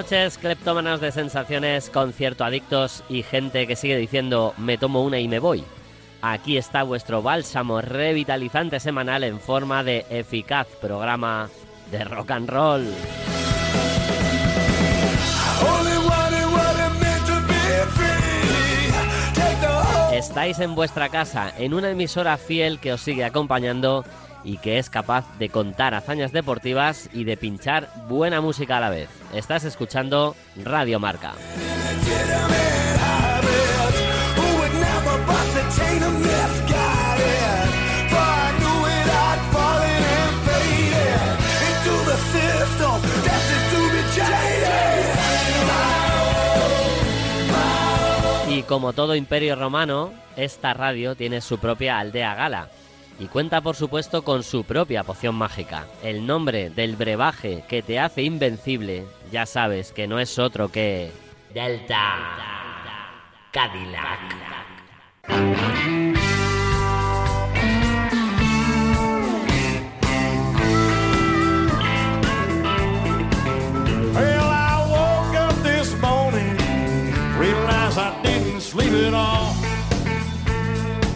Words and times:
Noches, 0.00 0.38
cleptómanos 0.38 1.02
de 1.02 1.12
sensaciones, 1.12 1.90
concierto 1.90 2.42
adictos 2.42 3.04
y 3.10 3.22
gente 3.22 3.66
que 3.66 3.76
sigue 3.76 3.98
diciendo 3.98 4.54
me 4.56 4.78
tomo 4.78 5.02
una 5.02 5.18
y 5.18 5.28
me 5.28 5.40
voy. 5.40 5.62
Aquí 6.22 6.56
está 6.56 6.84
vuestro 6.84 7.20
bálsamo 7.20 7.82
revitalizante 7.82 8.80
semanal 8.80 9.24
en 9.24 9.38
forma 9.38 9.84
de 9.84 10.06
eficaz 10.08 10.68
programa 10.80 11.50
de 11.90 12.02
rock 12.04 12.30
and 12.30 12.48
roll. 12.48 12.86
Estáis 20.14 20.60
en 20.60 20.74
vuestra 20.74 21.10
casa, 21.10 21.52
en 21.58 21.74
una 21.74 21.90
emisora 21.90 22.38
fiel 22.38 22.78
que 22.78 22.94
os 22.94 23.02
sigue 23.02 23.26
acompañando 23.26 24.06
y 24.44 24.58
que 24.58 24.78
es 24.78 24.90
capaz 24.90 25.24
de 25.38 25.48
contar 25.48 25.94
hazañas 25.94 26.32
deportivas 26.32 27.08
y 27.12 27.24
de 27.24 27.36
pinchar 27.36 27.90
buena 28.08 28.40
música 28.40 28.78
a 28.78 28.80
la 28.80 28.90
vez. 28.90 29.08
Estás 29.32 29.64
escuchando 29.64 30.36
Radio 30.64 30.98
Marca. 30.98 31.34
Y 48.48 48.62
como 48.64 48.92
todo 48.92 49.14
imperio 49.14 49.54
romano, 49.54 50.12
esta 50.36 50.74
radio 50.74 51.14
tiene 51.14 51.40
su 51.40 51.58
propia 51.58 51.98
aldea 51.98 52.34
gala. 52.34 52.68
Y 53.20 53.26
cuenta 53.26 53.60
por 53.60 53.76
supuesto 53.76 54.24
con 54.24 54.42
su 54.42 54.64
propia 54.64 55.04
poción 55.04 55.34
mágica. 55.34 55.86
El 56.02 56.26
nombre 56.26 56.70
del 56.70 56.96
brebaje 56.96 57.64
que 57.68 57.82
te 57.82 57.98
hace 57.98 58.22
invencible, 58.22 59.04
ya 59.30 59.44
sabes 59.44 59.92
que 59.92 60.08
no 60.08 60.18
es 60.18 60.38
otro 60.38 60.72
que... 60.72 61.12
Delta 61.52 62.16
Cadillac. 63.52 64.20
Well, 74.14 74.48
I 74.48 74.86
woke 74.88 75.36
up 75.36 75.62
this 75.62 75.94
morning, 76.00 76.56
realized 77.38 77.98
I 77.98 78.18
didn't 78.22 78.62
sleep 78.62 78.92
at 78.92 79.12
all. 79.12 79.59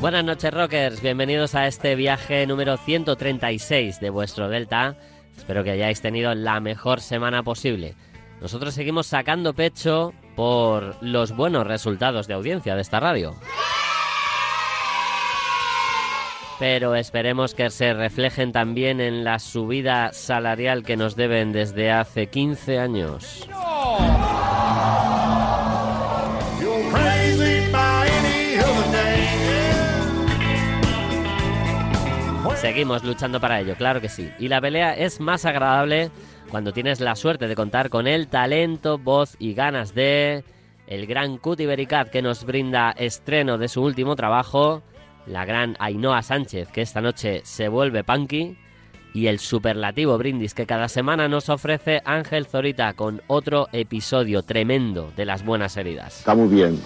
Buenas 0.05 0.23
noches 0.23 0.53
rockers, 0.53 1.01
bienvenidos 1.01 1.55
a 1.55 1.67
este 1.67 1.95
viaje 1.95 2.47
número 2.47 2.77
136 2.77 4.01
de 4.01 4.11
vuestro 4.11 4.51
Delta. 4.51 4.99
Espero 5.35 5.65
que 5.65 5.71
hayáis 5.71 6.03
tenido 6.03 6.35
la 6.35 6.61
mejor 6.61 7.01
semana 7.01 7.43
posible. 7.43 7.95
Nosotros 8.39 8.75
seguimos 8.75 9.07
sacando 9.07 9.55
pecho 9.55 10.13
por 10.37 11.03
los 11.03 11.35
buenos 11.35 11.67
resultados 11.67 12.27
de 12.27 12.35
audiencia 12.35 12.75
de 12.75 12.83
esta 12.83 13.01
radio. 13.01 13.35
Pero 16.59 16.95
esperemos 16.97 17.55
que 17.55 17.71
se 17.71 17.95
reflejen 17.95 18.53
también 18.53 19.01
en 19.01 19.25
la 19.25 19.39
subida 19.39 20.13
salarial 20.13 20.83
que 20.83 20.99
nos 20.99 21.17
deben 21.17 21.51
desde 21.51 21.91
hace 21.91 22.27
15 22.27 22.79
años. 22.79 23.49
Seguimos 32.65 33.05
luchando 33.05 33.43
para 33.43 33.61
ello, 33.61 33.75
claro 33.77 34.01
que 34.01 34.09
sí. 34.09 34.31
Y 34.39 34.49
la 34.49 34.59
pelea 34.59 34.97
es 34.97 35.21
más 35.21 35.45
agradable 35.45 36.11
cuando 36.49 36.73
tienes 36.73 36.99
la 36.99 37.15
suerte 37.15 37.47
de 37.47 37.55
contar 37.55 37.91
con 37.91 38.07
el 38.07 38.27
talento, 38.27 38.97
voz 38.97 39.37
y 39.39 39.53
ganas 39.53 39.95
de 39.95 40.45
el 40.87 41.07
gran 41.07 41.37
Cuti 41.37 41.67
Bericat 41.67 42.09
que 42.09 42.23
nos 42.23 42.45
brinda 42.45 42.93
estreno 42.93 43.59
de 43.59 43.69
su 43.69 43.83
último 43.83 44.17
trabajo, 44.17 44.83
la 45.27 45.45
gran 45.45 45.77
Ainhoa 45.79 46.23
Sánchez 46.23 46.71
que 46.71 46.81
esta 46.81 47.03
noche 47.03 47.43
se 47.45 47.69
vuelve 47.69 48.03
punky 48.03 48.57
y 49.13 49.27
el 49.27 49.41
superlativo 49.41 50.17
brindis 50.17 50.55
que 50.55 50.65
cada 50.65 50.89
semana 50.89 51.29
nos 51.29 51.51
ofrece 51.51 52.01
Ángel 52.07 52.47
Zorita 52.47 52.95
con 52.95 53.21
otro 53.27 53.69
episodio 53.73 54.43
tremendo 54.43 55.13
de 55.15 55.27
las 55.27 55.45
buenas 55.45 55.77
heridas. 55.77 56.21
Está 56.21 56.35
muy 56.35 56.49
bien. 56.49 56.81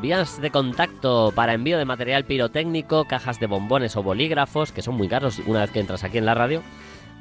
Vías 0.00 0.40
de 0.40 0.50
contacto 0.50 1.32
para 1.34 1.54
envío 1.54 1.78
de 1.78 1.84
material 1.84 2.24
pirotécnico, 2.24 3.06
cajas 3.06 3.40
de 3.40 3.46
bombones 3.46 3.96
o 3.96 4.02
bolígrafos, 4.02 4.70
que 4.70 4.82
son 4.82 4.94
muy 4.94 5.08
caros 5.08 5.40
una 5.46 5.60
vez 5.60 5.70
que 5.70 5.80
entras 5.80 6.04
aquí 6.04 6.18
en 6.18 6.26
la 6.26 6.34
radio, 6.34 6.62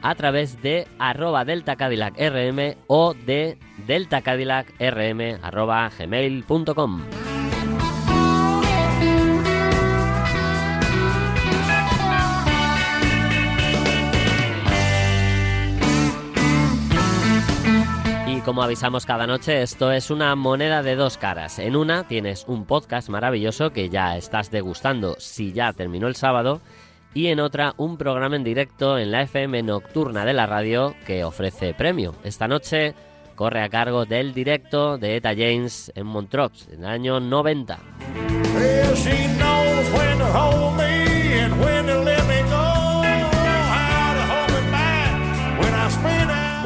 a 0.03 0.13
través 0.13 0.61
de 0.61 0.87
arroba 0.99 1.45
delta 1.45 1.75
Cadillac 1.75 2.15
rm 2.19 2.75
o 2.87 3.13
de 3.13 3.57
delta 3.87 4.21
Cadillac 4.21 4.71
rm 4.79 5.39
arroba 5.41 5.89
gmail.com. 5.97 7.34
como 18.45 18.61
avisamos 18.61 19.07
cada 19.07 19.25
noche, 19.25 19.63
esto 19.63 19.91
es 19.91 20.11
una 20.11 20.35
moneda 20.35 20.83
de 20.83 20.95
dos 20.95 21.17
caras. 21.17 21.57
En 21.57 21.75
una 21.75 22.07
tienes 22.07 22.45
un 22.47 22.65
podcast 22.65 23.09
maravilloso 23.09 23.71
que 23.71 23.89
ya 23.89 24.15
estás 24.17 24.51
degustando 24.51 25.15
si 25.17 25.51
ya 25.51 25.73
terminó 25.73 26.07
el 26.07 26.15
sábado. 26.15 26.61
Y 27.15 27.27
en 27.27 27.39
otra, 27.39 27.73
un 27.77 27.97
programa 27.97 28.35
en 28.35 28.43
directo 28.43 28.99
en 28.99 29.11
la 29.11 29.23
FM 29.23 29.63
nocturna 29.63 30.25
de 30.25 30.33
la 30.33 30.45
radio 30.45 30.95
que 31.07 31.23
ofrece 31.23 31.73
premio. 31.73 32.13
Esta 32.23 32.47
noche 32.47 32.93
corre 33.33 33.63
a 33.63 33.69
cargo 33.69 34.05
del 34.05 34.33
directo 34.33 34.99
de 34.99 35.15
Eta 35.15 35.31
James 35.31 35.91
en 35.95 36.05
Montreux, 36.05 36.67
en 36.71 36.83
el 36.83 36.89
año 36.89 37.19
90. 37.19 37.79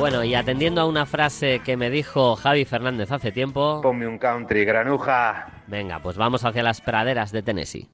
Bueno, 0.10 0.24
y 0.24 0.34
atendiendo 0.34 0.82
a 0.82 0.88
una 0.88 1.06
frase 1.06 1.60
que 1.60 1.78
me 1.78 1.92
dijo 1.92 2.36
Javi 2.36 2.66
Fernández 2.66 3.12
hace 3.12 3.32
tiempo, 3.32 3.80
Ponme 3.84 4.08
un 4.08 4.18
country, 4.18 4.66
granuja. 4.66 5.62
venga, 5.68 6.00
pues 6.00 6.18
vamos 6.18 6.44
hacia 6.44 6.64
las 6.64 6.82
praderas 6.82 7.32
de 7.32 7.44
Tennessee. 7.44 7.92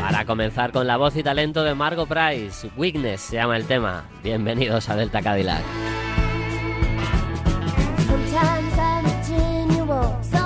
Para 0.00 0.24
comenzar 0.24 0.70
con 0.70 0.86
la 0.86 0.96
voz 0.96 1.16
y 1.16 1.24
talento 1.24 1.64
de 1.64 1.74
Margot 1.74 2.08
Price, 2.08 2.70
Weakness 2.76 3.22
se 3.22 3.34
llama 3.34 3.56
el 3.56 3.66
tema. 3.66 4.04
Bienvenidos 4.22 4.88
a 4.88 4.94
Delta 4.94 5.20
Cadillac. 5.20 5.64
Sometimes 8.06 8.78
I'm 8.78 9.04
genuine, 9.24 10.22
sometimes 10.22 10.45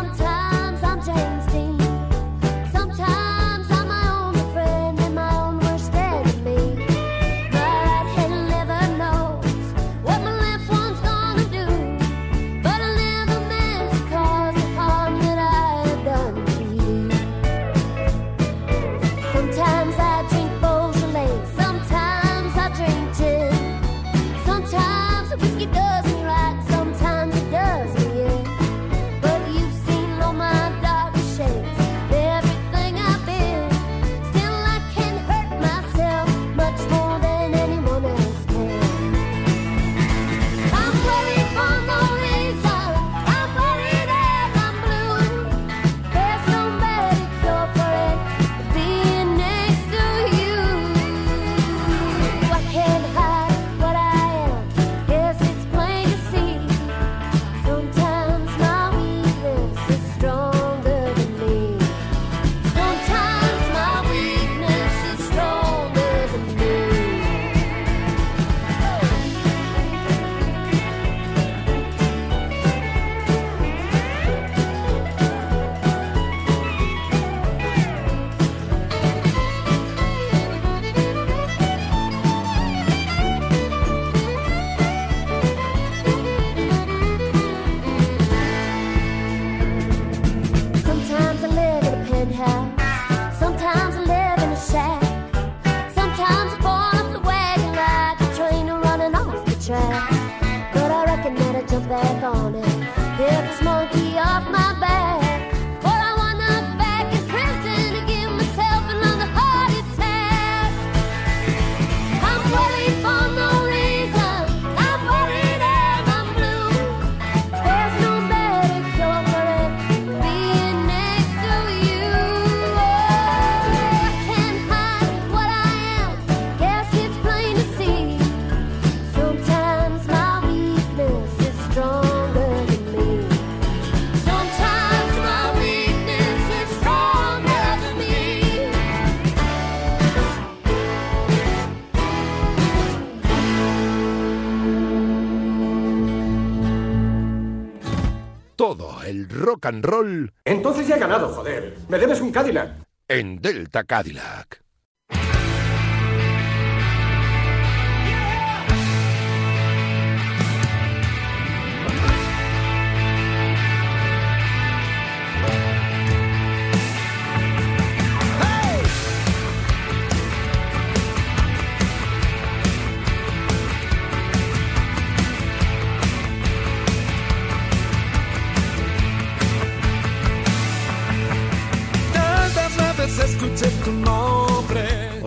rock 149.40 149.66
and 149.66 149.84
roll 149.84 150.30
Entonces 150.44 150.86
ya 150.86 150.96
he 150.96 151.00
ganado, 151.00 151.28
joder. 151.30 151.76
Me 151.88 151.98
debes 151.98 152.20
un 152.20 152.30
Cadillac. 152.30 152.70
en 153.08 153.40
Delta 153.40 153.82
Cadillac. 153.84 154.62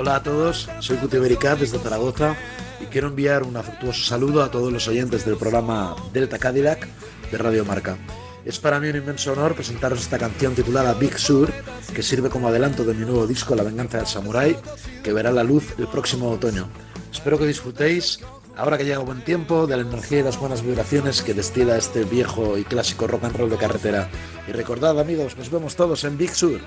Hola 0.03 0.17
a 0.17 0.23
todos, 0.23 0.69
soy 0.79 0.97
Cuti 0.97 1.17
Bericat 1.17 1.59
desde 1.59 1.79
Zaragoza 1.79 2.35
y 2.81 2.87
quiero 2.87 3.07
enviar 3.07 3.43
un 3.43 3.55
afectuoso 3.55 4.03
saludo 4.03 4.43
a 4.43 4.51
todos 4.51 4.69
los 4.69 4.85
oyentes 4.89 5.23
del 5.23 5.37
programa 5.37 5.95
Delta 6.11 6.37
Cadillac 6.37 6.89
de 7.31 7.37
Radio 7.37 7.63
Marca. 7.63 7.97
Es 8.43 8.59
para 8.59 8.81
mí 8.81 8.89
un 8.89 8.97
inmenso 8.97 9.31
honor 9.31 9.55
presentaros 9.55 10.01
esta 10.01 10.19
canción 10.19 10.55
titulada 10.55 10.93
Big 10.93 11.17
Sur, 11.17 11.53
que 11.95 12.03
sirve 12.03 12.29
como 12.29 12.49
adelanto 12.49 12.83
de 12.83 12.93
mi 12.95 13.05
nuevo 13.05 13.25
disco 13.25 13.55
La 13.55 13.63
venganza 13.63 13.99
del 13.99 14.05
samurái, 14.05 14.57
que 15.01 15.13
verá 15.13 15.31
la 15.31 15.45
luz 15.45 15.73
el 15.77 15.87
próximo 15.87 16.31
otoño. 16.31 16.67
Espero 17.09 17.39
que 17.39 17.47
disfrutéis, 17.47 18.19
ahora 18.57 18.77
que 18.77 18.83
llega 18.83 18.99
buen 18.99 19.23
tiempo, 19.23 19.67
de 19.67 19.77
la 19.77 19.83
energía 19.83 20.19
y 20.19 20.23
las 20.23 20.37
buenas 20.37 20.63
vibraciones 20.63 21.21
que 21.21 21.33
destila 21.33 21.77
este 21.77 22.03
viejo 22.03 22.57
y 22.57 22.65
clásico 22.65 23.07
rock 23.07 23.23
and 23.23 23.37
roll 23.37 23.49
de 23.49 23.55
carretera. 23.55 24.09
Y 24.49 24.51
recordad 24.51 24.99
amigos, 24.99 25.37
nos 25.37 25.49
vemos 25.49 25.77
todos 25.77 26.03
en 26.03 26.17
Big 26.17 26.35
Sur. 26.35 26.59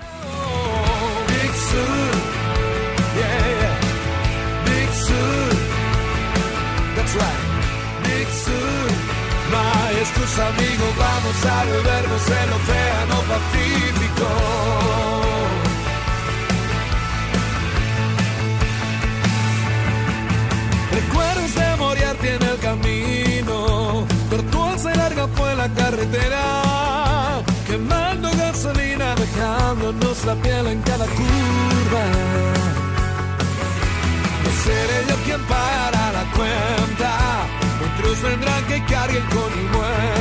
Hay 10.37 10.47
excusa, 10.47 10.47
amigo, 10.47 10.85
vamos 10.97 11.45
a 11.45 11.63
bebernos 11.65 12.27
el 12.27 12.53
océano 12.53 13.15
Pacífico. 13.27 14.27
Recuerdos 20.91 21.55
de 21.55 21.75
Moriarty 21.77 22.27
en 22.27 22.43
el 22.43 22.57
camino, 22.59 24.07
tortuosa 24.29 24.93
y 24.93 24.97
larga 24.97 25.27
fue 25.35 25.55
la 25.55 25.69
carretera, 25.69 27.41
quemando 27.67 28.29
gasolina, 28.31 29.15
dejándonos 29.15 30.25
la 30.25 30.35
piel 30.35 30.67
en 30.67 30.81
cada 30.81 31.05
curva. 31.05 32.03
No 34.43 34.51
seré 34.63 35.05
yo 35.09 35.15
quien 35.25 35.41
pagará 35.45 36.11
la 36.13 36.25
cuenta, 36.35 37.45
otros 37.85 38.21
vendrán 38.21 38.63
que 38.65 38.83
carguen 38.85 39.25
con 39.25 39.59
el 39.59 39.69
muerto. 39.71 40.16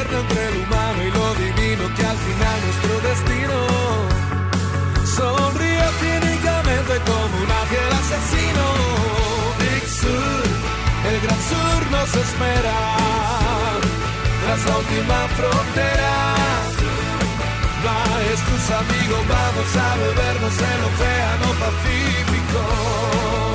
Entre 0.00 0.48
el 0.48 0.56
humano 0.62 1.02
y 1.02 1.10
lo 1.10 1.34
divino, 1.34 1.94
que 1.96 2.06
al 2.06 2.16
final 2.16 2.56
nuestro 2.66 3.00
destino 3.08 3.56
sonríe 5.04 5.86
cínicamente 6.00 6.94
como 7.04 7.34
un 7.42 7.50
ángel 7.50 7.90
asesino. 8.00 8.64
Big 9.58 9.84
Sur, 10.00 10.44
el 11.10 11.20
gran 11.20 11.40
sur 11.50 11.90
nos 11.90 12.10
espera, 12.14 12.78
tras 14.44 14.60
la 14.66 14.76
última 14.78 15.18
frontera. 15.36 16.12
No 17.82 17.90
hay 18.14 18.26
excusa, 18.28 18.78
amigo, 18.78 19.16
vamos 19.28 19.76
a 19.76 19.96
bebernos 19.96 20.54
el 20.72 20.80
océano 20.90 21.48
Pacífico. 21.58 23.47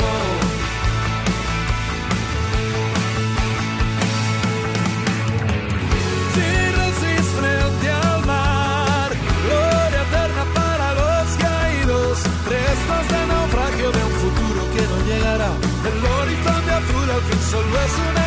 Azul 17.55 18.17
al 18.17 18.22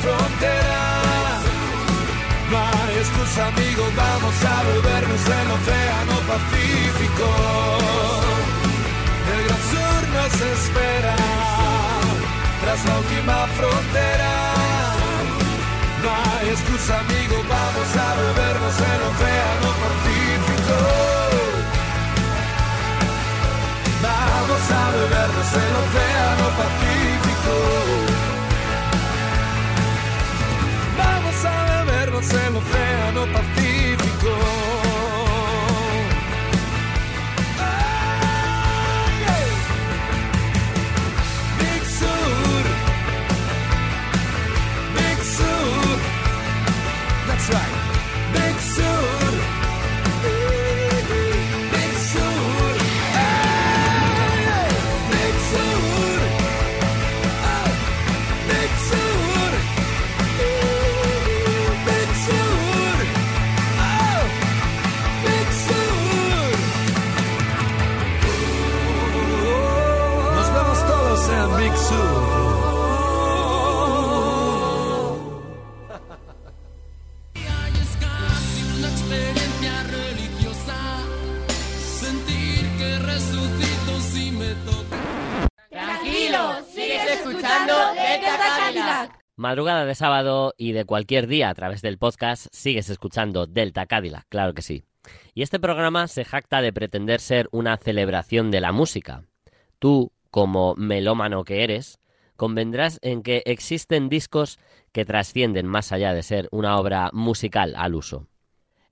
frontera. 0.00 0.80
No 2.50 2.58
hay 2.58 2.98
excusa, 2.98 3.46
amigo, 3.46 3.84
vamos 3.96 4.36
a 4.44 4.56
bebernos 4.64 5.22
el 5.38 5.48
océano 5.56 6.16
Pacífico. 6.30 7.28
El 9.32 9.40
gran 9.46 9.62
sur 9.72 10.00
nos 10.16 10.34
espera 10.54 11.16
tras 12.62 12.84
la 12.86 12.98
última 12.98 13.36
frontera. 13.58 14.32
No 16.02 16.08
hay 16.10 16.48
excusa, 16.48 16.98
amigo, 17.00 17.36
vamos 17.48 17.90
a 18.04 18.08
bebernos 18.22 18.76
el 18.92 19.00
océano 19.10 19.68
Pacífico. 19.82 20.78
Vamos 24.02 24.64
a 24.78 24.84
bebernos 24.98 25.50
el 25.64 25.72
océano 25.82 26.46
Pacífico. 26.58 26.89
Resucito 83.12 84.00
si 84.00 84.30
me 84.32 84.54
toca. 84.66 85.48
Tranquilo, 85.70 86.64
sigues 86.72 87.10
escuchando 87.10 87.74
Delta 87.94 88.38
Cadillac. 88.38 89.18
Madrugada 89.36 89.84
de 89.84 89.94
sábado 89.94 90.54
y 90.58 90.72
de 90.72 90.84
cualquier 90.84 91.26
día 91.26 91.48
a 91.48 91.54
través 91.54 91.80
del 91.82 91.98
podcast 91.98 92.46
sigues 92.52 92.90
escuchando 92.90 93.46
Delta 93.46 93.86
Cadillac, 93.86 94.26
claro 94.28 94.54
que 94.54 94.62
sí. 94.62 94.84
Y 95.34 95.42
este 95.42 95.58
programa 95.58 96.08
se 96.08 96.24
jacta 96.24 96.60
de 96.60 96.72
pretender 96.72 97.20
ser 97.20 97.48
una 97.52 97.76
celebración 97.78 98.50
de 98.50 98.60
la 98.60 98.72
música. 98.72 99.24
Tú, 99.78 100.12
como 100.30 100.74
melómano 100.76 101.44
que 101.44 101.64
eres, 101.64 101.98
convendrás 102.36 102.98
en 103.02 103.22
que 103.22 103.42
existen 103.46 104.08
discos 104.08 104.58
que 104.92 105.06
trascienden 105.06 105.66
más 105.66 105.90
allá 105.92 106.12
de 106.12 106.22
ser 106.22 106.48
una 106.52 106.78
obra 106.78 107.10
musical 107.12 107.74
al 107.76 107.94
uso. 107.94 108.26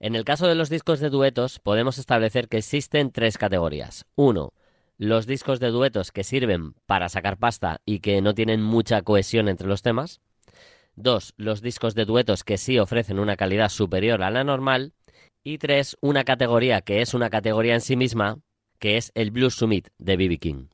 En 0.01 0.15
el 0.15 0.25
caso 0.25 0.47
de 0.47 0.55
los 0.55 0.71
discos 0.71 1.01
de 1.01 1.11
duetos, 1.11 1.59
podemos 1.59 1.99
establecer 1.99 2.49
que 2.49 2.59
existen 2.59 3.11
tres 3.11 3.37
categorías. 3.37 4.07
Uno, 4.15 4.53
los 4.97 5.27
discos 5.27 5.59
de 5.59 5.69
duetos 5.69 6.13
que 6.13 6.23
sirven 6.23 6.75
para 6.87 7.09
sacar 7.09 7.37
pasta 7.37 7.81
y 7.85 7.99
que 7.99 8.23
no 8.23 8.35
tienen 8.35 8.63
mucha 8.63 9.03
cohesión 9.03 9.49
entre 9.49 9.67
los 9.67 9.83
temas. 9.83 10.21
Dos, 10.95 11.35
los 11.37 11.63
discos 11.63 11.95
de 11.95 12.05
duetos 12.05 12.45
que 12.45 12.59
sí 12.59 12.79
ofrecen 12.79 13.19
una 13.19 13.37
calidad 13.37 13.71
superior 13.71 14.23
a 14.23 14.31
la 14.31 14.45
normal. 14.45 14.93
Y 15.43 15.59
tres, 15.59 15.97
una 16.01 16.25
categoría 16.25 16.81
que 16.81 17.01
es 17.01 17.15
una 17.15 17.31
categoría 17.31 17.75
en 17.75 17.81
sí 17.81 17.97
misma, 17.97 18.39
que 18.79 18.97
es 18.97 19.11
el 19.15 19.31
Blues 19.33 19.55
Summit 19.55 19.89
de 19.99 20.17
B.B. 20.17 20.39
King. 20.39 20.67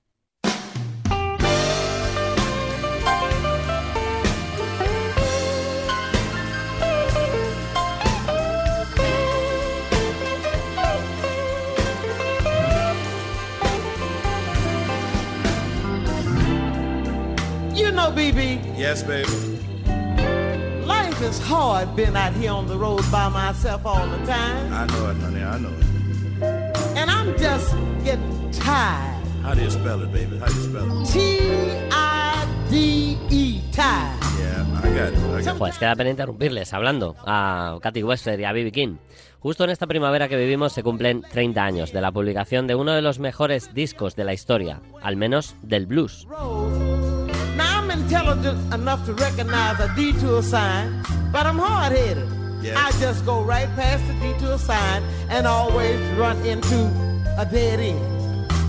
BB, 18.14 18.60
Yes, 18.78 19.02
baby. 19.02 19.28
life 20.86 21.20
is 21.22 21.38
hard 21.40 21.94
being 21.96 22.16
out 22.16 22.32
here 22.34 22.52
on 22.52 22.66
the 22.66 22.76
road 22.76 23.02
by 23.10 23.28
myself 23.28 23.84
all 23.84 24.06
the 24.06 24.24
time. 24.26 24.72
I 24.72 24.86
know 24.86 25.10
it, 25.10 25.16
honey. 25.20 25.42
I 25.42 25.58
know 25.58 25.70
it. 25.70 26.96
And 26.96 27.10
I'm 27.10 27.36
just 27.38 27.74
getting 28.04 28.50
tired. 28.52 29.20
How 29.42 29.54
do 29.54 29.62
you 29.62 29.70
spell 29.70 30.02
it, 30.02 30.12
baby? 30.12 30.38
How 30.38 30.46
do 30.46 30.54
you 30.54 30.62
spell 30.62 31.02
it? 31.02 31.06
T 31.12 31.40
I 31.90 32.46
D 32.70 33.18
E, 33.30 33.60
tired. 33.72 34.18
Yeah, 34.38 34.64
I 34.82 34.88
got 34.88 35.12
it. 35.12 35.18
I 35.18 35.42
got 35.44 35.58
Pues 35.58 35.78
queda 35.78 35.94
pendiente 35.96 36.22
interrumpirles 36.22 36.72
hablando 36.72 37.16
a 37.26 37.78
Katy 37.82 38.02
Westler 38.02 38.40
y 38.40 38.44
a 38.44 38.52
B.B. 38.52 38.72
King. 38.72 38.96
Justo 39.40 39.64
en 39.64 39.70
esta 39.70 39.86
primavera 39.86 40.28
que 40.28 40.36
vivimos 40.38 40.72
se 40.72 40.82
cumplen 40.82 41.20
30 41.22 41.62
años 41.62 41.92
de 41.92 42.00
la 42.00 42.10
publicación 42.12 42.66
de 42.66 42.74
uno 42.74 42.92
de 42.92 43.02
los 43.02 43.18
mejores 43.18 43.74
discos 43.74 44.16
de 44.16 44.24
la 44.24 44.32
historia, 44.32 44.80
al 45.02 45.16
menos 45.16 45.54
del 45.62 45.84
blues. 45.86 46.26
Intelligent 48.04 48.58
enough 48.74 49.04
to 49.06 49.14
recognize 49.14 49.80
a 49.80 49.88
detour 49.96 50.42
sign, 50.42 51.02
but 51.32 51.46
I'm 51.46 51.58
hard-headed. 51.58 52.28
Yes. 52.62 52.76
I 52.76 52.90
just 53.00 53.24
go 53.24 53.42
right 53.42 53.68
past 53.76 54.02
the 54.06 54.14
detour 54.20 54.58
sign 54.58 55.02
and 55.30 55.46
always 55.46 55.98
run 56.18 56.36
into 56.44 56.88
a 57.38 57.46
dead 57.50 57.80
end. 57.80 58.00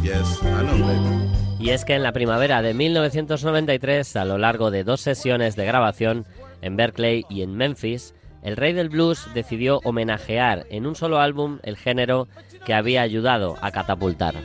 Yes, 0.03 0.41
I 0.43 0.63
know, 0.63 0.77
baby. 0.77 1.31
Y 1.59 1.69
es 1.71 1.85
que 1.85 1.95
en 1.95 2.03
la 2.03 2.11
primavera 2.11 2.61
de 2.61 2.73
1993, 2.73 4.15
a 4.17 4.25
lo 4.25 4.37
largo 4.37 4.71
de 4.71 4.83
dos 4.83 5.01
sesiones 5.01 5.55
de 5.55 5.65
grabación 5.65 6.25
en 6.61 6.75
Berkeley 6.75 7.25
y 7.29 7.41
en 7.41 7.55
Memphis, 7.55 8.13
el 8.43 8.55
rey 8.55 8.73
del 8.73 8.89
blues 8.89 9.27
decidió 9.33 9.79
homenajear 9.83 10.65
en 10.69 10.85
un 10.85 10.95
solo 10.95 11.19
álbum 11.19 11.59
el 11.63 11.77
género 11.77 12.27
que 12.65 12.73
había 12.73 13.01
ayudado 13.01 13.55
a 13.61 13.71
catapultar. 13.71 14.35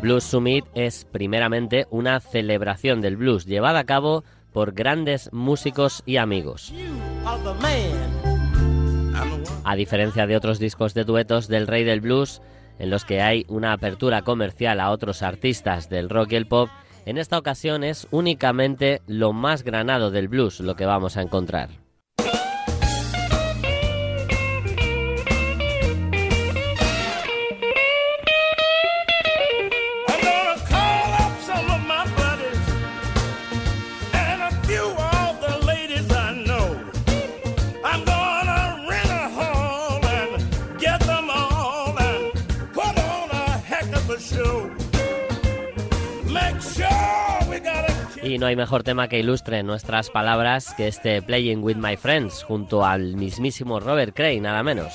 Blues 0.00 0.24
Summit 0.24 0.64
es 0.74 1.04
primeramente 1.04 1.86
una 1.90 2.20
celebración 2.20 3.00
del 3.00 3.16
blues 3.16 3.46
llevada 3.46 3.80
a 3.80 3.84
cabo 3.84 4.24
por 4.52 4.72
grandes 4.72 5.30
músicos 5.32 6.02
y 6.06 6.16
amigos. 6.16 6.72
A 9.64 9.76
diferencia 9.76 10.26
de 10.26 10.36
otros 10.36 10.58
discos 10.58 10.94
de 10.94 11.04
duetos 11.04 11.48
del 11.48 11.66
rey 11.66 11.84
del 11.84 12.00
blues, 12.00 12.40
en 12.78 12.90
los 12.90 13.04
que 13.04 13.20
hay 13.20 13.44
una 13.48 13.72
apertura 13.72 14.22
comercial 14.22 14.80
a 14.80 14.90
otros 14.90 15.22
artistas 15.22 15.88
del 15.88 16.08
rock 16.08 16.32
y 16.32 16.36
el 16.36 16.46
pop, 16.46 16.70
en 17.04 17.18
esta 17.18 17.38
ocasión 17.38 17.84
es 17.84 18.06
únicamente 18.10 19.02
lo 19.06 19.32
más 19.32 19.62
granado 19.62 20.10
del 20.10 20.28
blues 20.28 20.60
lo 20.60 20.76
que 20.76 20.86
vamos 20.86 21.16
a 21.16 21.22
encontrar. 21.22 21.87
Y 48.22 48.38
no 48.38 48.46
hay 48.46 48.56
mejor 48.56 48.82
tema 48.82 49.08
que 49.08 49.18
ilustre 49.18 49.62
nuestras 49.62 50.10
palabras 50.10 50.74
que 50.76 50.88
este 50.88 51.22
Playing 51.22 51.62
with 51.62 51.76
My 51.76 51.96
Friends 51.96 52.42
junto 52.42 52.84
al 52.84 53.16
mismísimo 53.16 53.80
Robert 53.80 54.14
Cray, 54.14 54.40
nada 54.40 54.62
menos. 54.62 54.94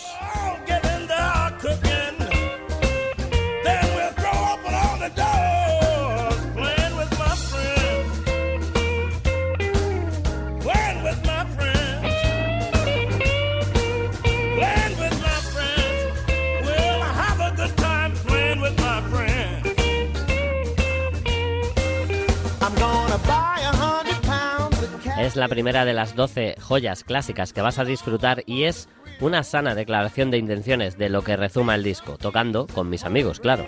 Es 25.34 25.38
la 25.38 25.48
primera 25.48 25.84
de 25.84 25.94
las 25.94 26.16
12 26.16 26.58
joyas 26.62 27.04
clásicas 27.04 27.54
que 27.54 27.64
vas 27.64 27.80
a 27.80 27.86
disfrutar 27.86 28.44
y 28.46 28.66
es 28.66 28.88
una 29.20 29.42
sana 29.42 29.74
declaración 29.74 30.30
de 30.30 30.38
intenciones 30.38 30.96
de 31.00 31.10
lo 31.10 31.24
que 31.24 31.36
rezuma 31.36 31.74
el 31.74 31.82
disco, 31.82 32.20
tocando 32.20 32.68
con 32.68 32.88
mis 32.88 33.04
amigos, 33.04 33.40
claro. 33.40 33.66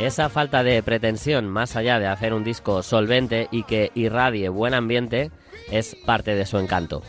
Esa 0.00 0.28
falta 0.30 0.64
de 0.64 0.82
pretensión, 0.82 1.46
más 1.46 1.76
allá 1.76 2.00
de 2.00 2.08
hacer 2.08 2.34
un 2.34 2.42
disco 2.42 2.82
solvente 2.82 3.46
y 3.52 3.62
que 3.62 3.92
irradie 3.94 4.48
buen 4.48 4.74
ambiente, 4.74 5.30
es 5.70 5.94
parte 5.94 6.34
de 6.34 6.44
su 6.44 6.58
encanto. 6.58 7.04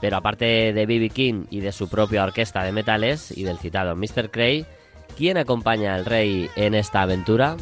Pero 0.00 0.16
aparte 0.16 0.72
de 0.72 0.86
B.B. 0.86 1.10
King 1.10 1.46
y 1.50 1.58
de 1.58 1.72
su 1.72 1.88
propia 1.88 2.22
orquesta 2.22 2.62
de 2.62 2.70
metales 2.70 3.36
y 3.36 3.42
del 3.42 3.58
citado 3.58 3.96
Mr. 3.96 4.30
Cray, 4.30 4.64
¿quién 5.16 5.38
acompaña 5.38 5.96
al 5.96 6.04
rey 6.04 6.48
en 6.54 6.76
esta 6.76 7.02
aventura? 7.02 7.56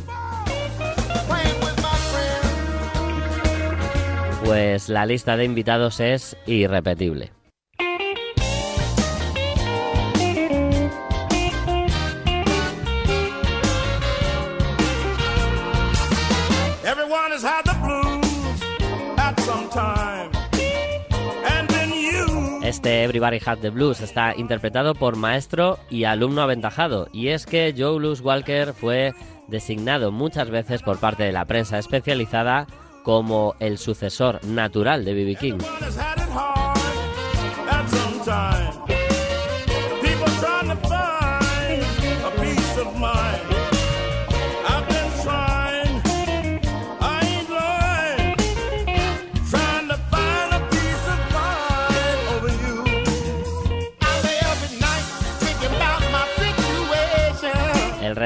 Pues 4.44 4.88
la 4.88 5.06
lista 5.06 5.36
de 5.36 5.44
invitados 5.44 6.00
es 6.00 6.36
irrepetible. 6.46 7.32
Este 22.62 23.02
Everybody 23.02 23.40
Had 23.44 23.58
the 23.58 23.70
Blues 23.70 24.00
está 24.00 24.32
interpretado 24.36 24.94
por 24.94 25.16
maestro 25.16 25.78
y 25.90 26.04
alumno 26.04 26.40
aventajado, 26.40 27.08
y 27.12 27.28
es 27.28 27.44
que 27.44 27.74
Joe 27.76 27.98
Blues 27.98 28.20
Walker 28.20 28.72
fue 28.74 29.12
designado 29.48 30.12
muchas 30.12 30.50
veces 30.50 30.80
por 30.80 30.98
parte 30.98 31.24
de 31.24 31.32
la 31.32 31.44
prensa 31.46 31.78
especializada 31.78 32.68
como 33.02 33.54
el 33.60 33.78
sucesor 33.78 34.44
natural 34.44 35.04
de 35.04 35.14
B.B. 35.14 35.36
King. 35.36 35.58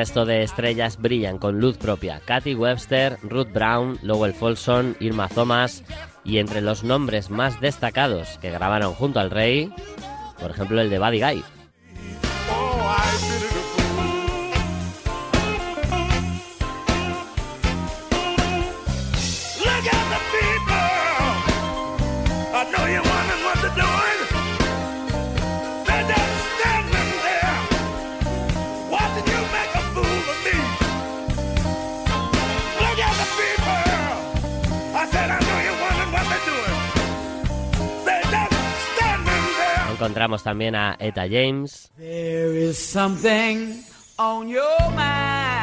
Resto 0.05 0.27
de 0.27 0.43
estrellas 0.43 1.01
brillan 1.01 1.39
con 1.39 1.61
luz 1.61 1.79
propia. 1.79 2.21
Katy 2.27 2.55
Webster, 2.55 3.17
Ruth 3.23 3.51
Brown, 3.55 3.99
Lowell 4.03 4.35
Folsom, 4.35 4.95
Irma 5.01 5.31
Thomas 5.31 5.83
y 6.25 6.37
entre 6.37 6.61
los 6.61 6.85
nombres 6.85 7.31
más 7.31 7.59
destacados 7.63 8.37
que 8.43 8.51
grabaron 8.51 8.93
junto 8.93 9.19
al 9.19 9.31
rey, 9.31 9.73
por 10.39 10.51
ejemplo 10.51 10.79
el 10.83 10.91
de 10.91 10.99
Buddy 10.99 11.21
Guy. 11.23 11.45
Encontramos 40.05 40.43
también 40.43 40.75
a 40.75 40.97
Eta 41.01 41.23
James, 41.27 41.91
There 41.97 42.55
is 42.55 42.77
something 42.77 43.83
on 44.19 44.51
your 44.51 44.79
mind. 44.95 45.54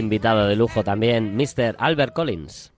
Invitado 0.00 0.48
de 0.48 0.56
lujo 0.56 0.82
también 0.82 1.36
Mr. 1.36 1.76
Albert 1.78 2.12
Collins. 2.14 2.72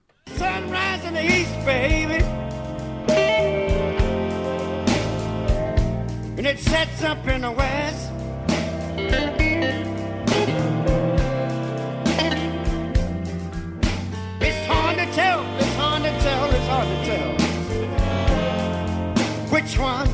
Which 19.53 19.79
one, 19.79 20.09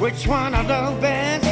which 0.00 0.26
one 0.26 0.54
I 0.54 1.00
best? 1.00 1.43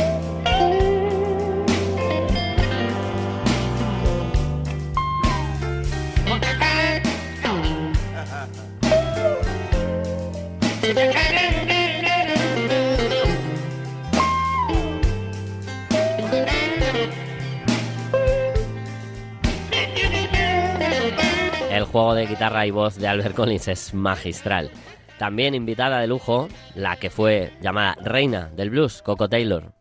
El 10.94 11.04
juego 21.84 22.14
de 22.14 22.26
guitarra 22.26 22.66
y 22.66 22.70
voz 22.70 22.96
de 22.96 23.08
Albert 23.08 23.34
Collins 23.34 23.68
es 23.68 23.94
magistral. 23.94 24.70
También 25.18 25.54
invitada 25.54 25.98
de 25.98 26.08
lujo, 26.08 26.48
la 26.74 26.96
que 26.96 27.08
fue 27.08 27.52
llamada 27.62 27.96
reina 28.02 28.50
del 28.54 28.68
blues, 28.68 29.00
Coco 29.00 29.30
Taylor. 29.30 29.72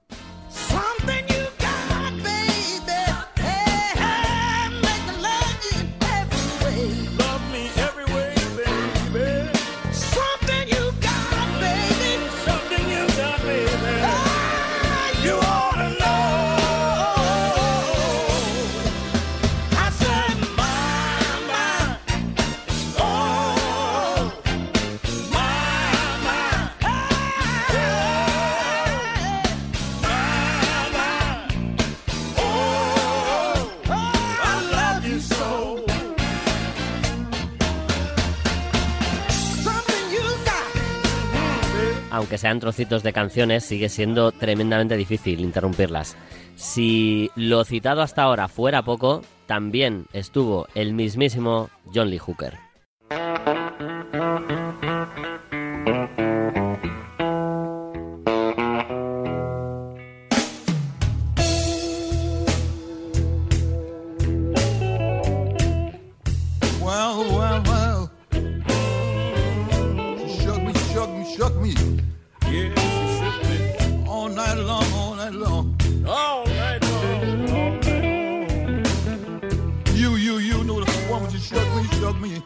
Sean 42.41 42.59
trocitos 42.59 43.03
de 43.03 43.13
canciones, 43.13 43.63
sigue 43.63 43.87
siendo 43.87 44.31
tremendamente 44.31 44.97
difícil 44.97 45.39
interrumpirlas. 45.41 46.17
Si 46.55 47.29
lo 47.35 47.63
citado 47.63 48.01
hasta 48.01 48.23
ahora 48.23 48.47
fuera 48.47 48.81
poco, 48.81 49.21
también 49.45 50.07
estuvo 50.11 50.67
el 50.75 50.93
mismísimo 50.93 51.69
John 51.93 52.09
Lee 52.09 52.17
Hooker. 52.17 52.57
You, 80.01 80.15
you, 80.15 80.39
you 80.39 80.63
know 80.63 80.83
the 80.83 80.91
woman. 81.11 81.29
She 81.29 81.37
shook 81.37 81.67
me, 81.75 81.83
shook 81.99 82.19
me. 82.19 82.41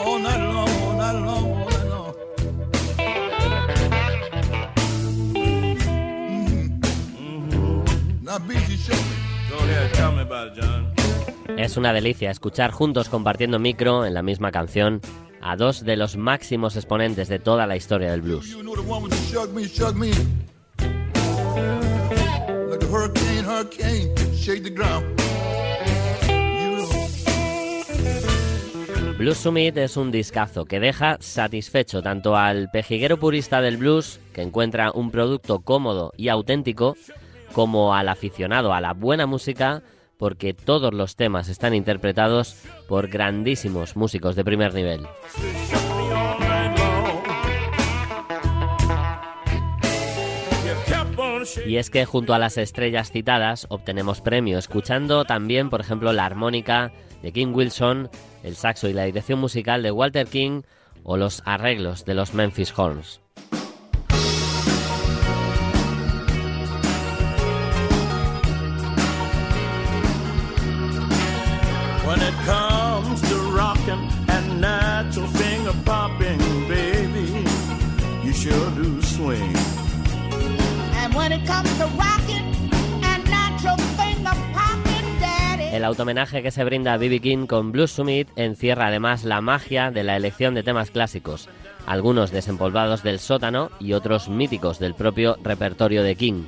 All 0.00 0.18
night 0.18 0.40
long, 0.40 0.70
all 0.82 0.96
night 0.96 1.12
long, 1.12 1.52
all 1.52 1.68
night 1.68 1.88
long. 1.92 2.14
Now, 8.22 8.38
B, 8.38 8.54
she 8.66 8.78
shook 8.78 8.96
me. 8.96 9.16
Go 9.50 9.56
ahead, 9.58 9.92
tell 9.92 10.12
me 10.12 10.22
about 10.22 10.56
it, 10.56 10.62
John. 10.62 10.86
Es 11.58 11.76
una 11.76 11.92
delicia 11.92 12.30
escuchar 12.30 12.70
juntos 12.70 13.10
compartiendo 13.10 13.58
micro 13.58 14.06
en 14.06 14.14
la 14.14 14.22
misma 14.22 14.50
canción 14.50 15.02
a 15.42 15.56
dos 15.56 15.84
de 15.84 15.98
los 15.98 16.16
máximos 16.16 16.76
exponentes 16.76 17.28
de 17.28 17.40
toda 17.40 17.66
la 17.66 17.76
historia 17.76 18.10
del 18.10 18.22
blues. 18.22 18.48
You 18.48 18.60
one 18.60 19.10
hurricane, 22.90 23.44
hurricane, 23.44 24.16
shake 24.32 24.62
the 24.62 24.70
ground. 24.70 25.27
Blues 29.18 29.38
Summit 29.38 29.76
es 29.76 29.96
un 29.96 30.12
discazo 30.12 30.64
que 30.64 30.78
deja 30.78 31.16
satisfecho 31.18 32.02
tanto 32.02 32.36
al 32.36 32.70
pejiguero 32.70 33.16
purista 33.16 33.60
del 33.60 33.76
blues, 33.76 34.20
que 34.32 34.42
encuentra 34.42 34.92
un 34.92 35.10
producto 35.10 35.58
cómodo 35.58 36.12
y 36.16 36.28
auténtico, 36.28 36.96
como 37.52 37.96
al 37.96 38.10
aficionado 38.10 38.72
a 38.72 38.80
la 38.80 38.92
buena 38.92 39.26
música, 39.26 39.82
porque 40.18 40.54
todos 40.54 40.94
los 40.94 41.16
temas 41.16 41.48
están 41.48 41.74
interpretados 41.74 42.62
por 42.86 43.08
grandísimos 43.08 43.96
músicos 43.96 44.36
de 44.36 44.44
primer 44.44 44.72
nivel. 44.72 45.00
Y 51.66 51.76
es 51.76 51.90
que 51.90 52.04
junto 52.04 52.34
a 52.34 52.38
las 52.38 52.56
estrellas 52.56 53.10
citadas 53.10 53.66
obtenemos 53.68 54.20
premio, 54.20 54.58
escuchando 54.58 55.24
también, 55.24 55.70
por 55.70 55.80
ejemplo, 55.80 56.12
la 56.12 56.24
armónica 56.24 56.92
de 57.22 57.32
King 57.32 57.52
Wilson, 57.54 58.10
el 58.42 58.56
saxo 58.56 58.88
y 58.88 58.92
la 58.92 59.04
dirección 59.04 59.38
musical 59.40 59.82
de 59.82 59.90
Walter 59.90 60.26
King 60.26 60.62
o 61.02 61.16
los 61.16 61.42
arreglos 61.44 62.04
de 62.04 62.14
los 62.14 62.34
Memphis 62.34 62.72
Horns. 62.76 63.20
When 72.06 72.20
it 72.22 72.34
comes 72.46 73.20
to 73.28 73.36
rocking 73.54 74.08
and 74.28 74.60
natural 74.60 75.26
finger 75.28 75.74
popping, 75.84 76.38
baby, 76.68 77.44
you 78.24 78.32
sure 78.32 78.70
do 78.70 79.02
swing. 79.02 79.54
And 80.94 81.14
when 81.14 81.32
it 81.32 81.46
comes 81.46 81.70
to 81.78 81.86
rocking 81.98 82.77
El 85.72 85.84
automenaje 85.84 86.42
que 86.42 86.50
se 86.50 86.64
brinda 86.64 86.94
a 86.94 86.96
B.B. 86.96 87.20
King 87.20 87.46
con 87.46 87.72
Blues 87.72 87.92
Summit 87.92 88.28
encierra 88.36 88.86
además 88.86 89.24
la 89.24 89.42
magia 89.42 89.90
de 89.90 90.02
la 90.02 90.16
elección 90.16 90.54
de 90.54 90.62
temas 90.62 90.90
clásicos, 90.90 91.48
algunos 91.86 92.30
desempolvados 92.30 93.02
del 93.02 93.18
sótano 93.18 93.70
y 93.78 93.92
otros 93.92 94.30
míticos 94.30 94.78
del 94.78 94.94
propio 94.94 95.36
repertorio 95.42 96.02
de 96.02 96.16
King. 96.16 96.44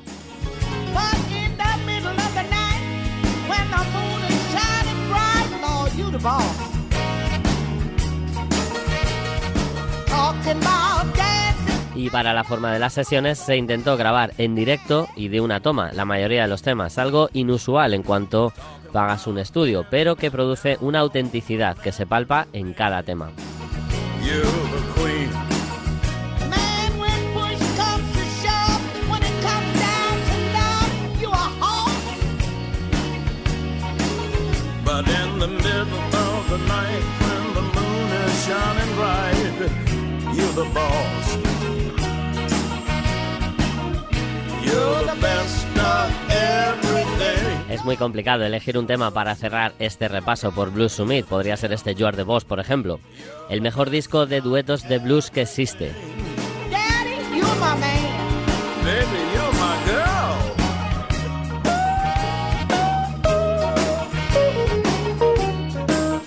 Y 11.94 12.08
para 12.08 12.32
la 12.32 12.44
forma 12.44 12.72
de 12.72 12.78
las 12.78 12.94
sesiones 12.94 13.38
se 13.38 13.56
intentó 13.56 13.98
grabar 13.98 14.32
en 14.38 14.54
directo 14.54 15.08
y 15.14 15.28
de 15.28 15.42
una 15.42 15.60
toma 15.60 15.92
la 15.92 16.06
mayoría 16.06 16.42
de 16.42 16.48
los 16.48 16.62
temas, 16.62 16.96
algo 16.96 17.28
inusual 17.34 17.92
en 17.92 18.02
cuanto 18.02 18.54
pagas 18.90 19.26
un 19.26 19.38
estudio, 19.38 19.86
pero 19.90 20.16
que 20.16 20.30
produce 20.30 20.76
una 20.80 21.00
autenticidad 21.00 21.76
que 21.76 21.92
se 21.92 22.06
palpa 22.06 22.46
en 22.52 22.72
cada 22.72 23.02
tema. 23.02 23.30
Es 47.70 47.84
muy 47.84 47.96
complicado 47.96 48.44
elegir 48.44 48.76
un 48.76 48.88
tema 48.88 49.12
para 49.12 49.36
cerrar 49.36 49.74
este 49.78 50.08
repaso 50.08 50.50
por 50.50 50.72
Blues 50.72 50.90
Summit. 50.90 51.24
Podría 51.24 51.56
ser 51.56 51.72
este 51.72 51.94
You 51.94 52.06
Are 52.06 52.16
the 52.16 52.24
Boss, 52.24 52.44
por 52.44 52.58
ejemplo. 52.58 52.98
El 53.48 53.60
mejor 53.60 53.90
disco 53.90 54.26
de 54.26 54.40
duetos 54.40 54.88
de 54.88 54.98
blues 54.98 55.30
que 55.30 55.42
existe. 55.42 55.92
Daddy, 56.68 57.38
you 57.38 57.46
my 57.46 57.78
man. 57.78 58.10
Baby, 58.82 59.20
you're 59.32 59.52
my 59.52 59.76
girl. 59.86 60.10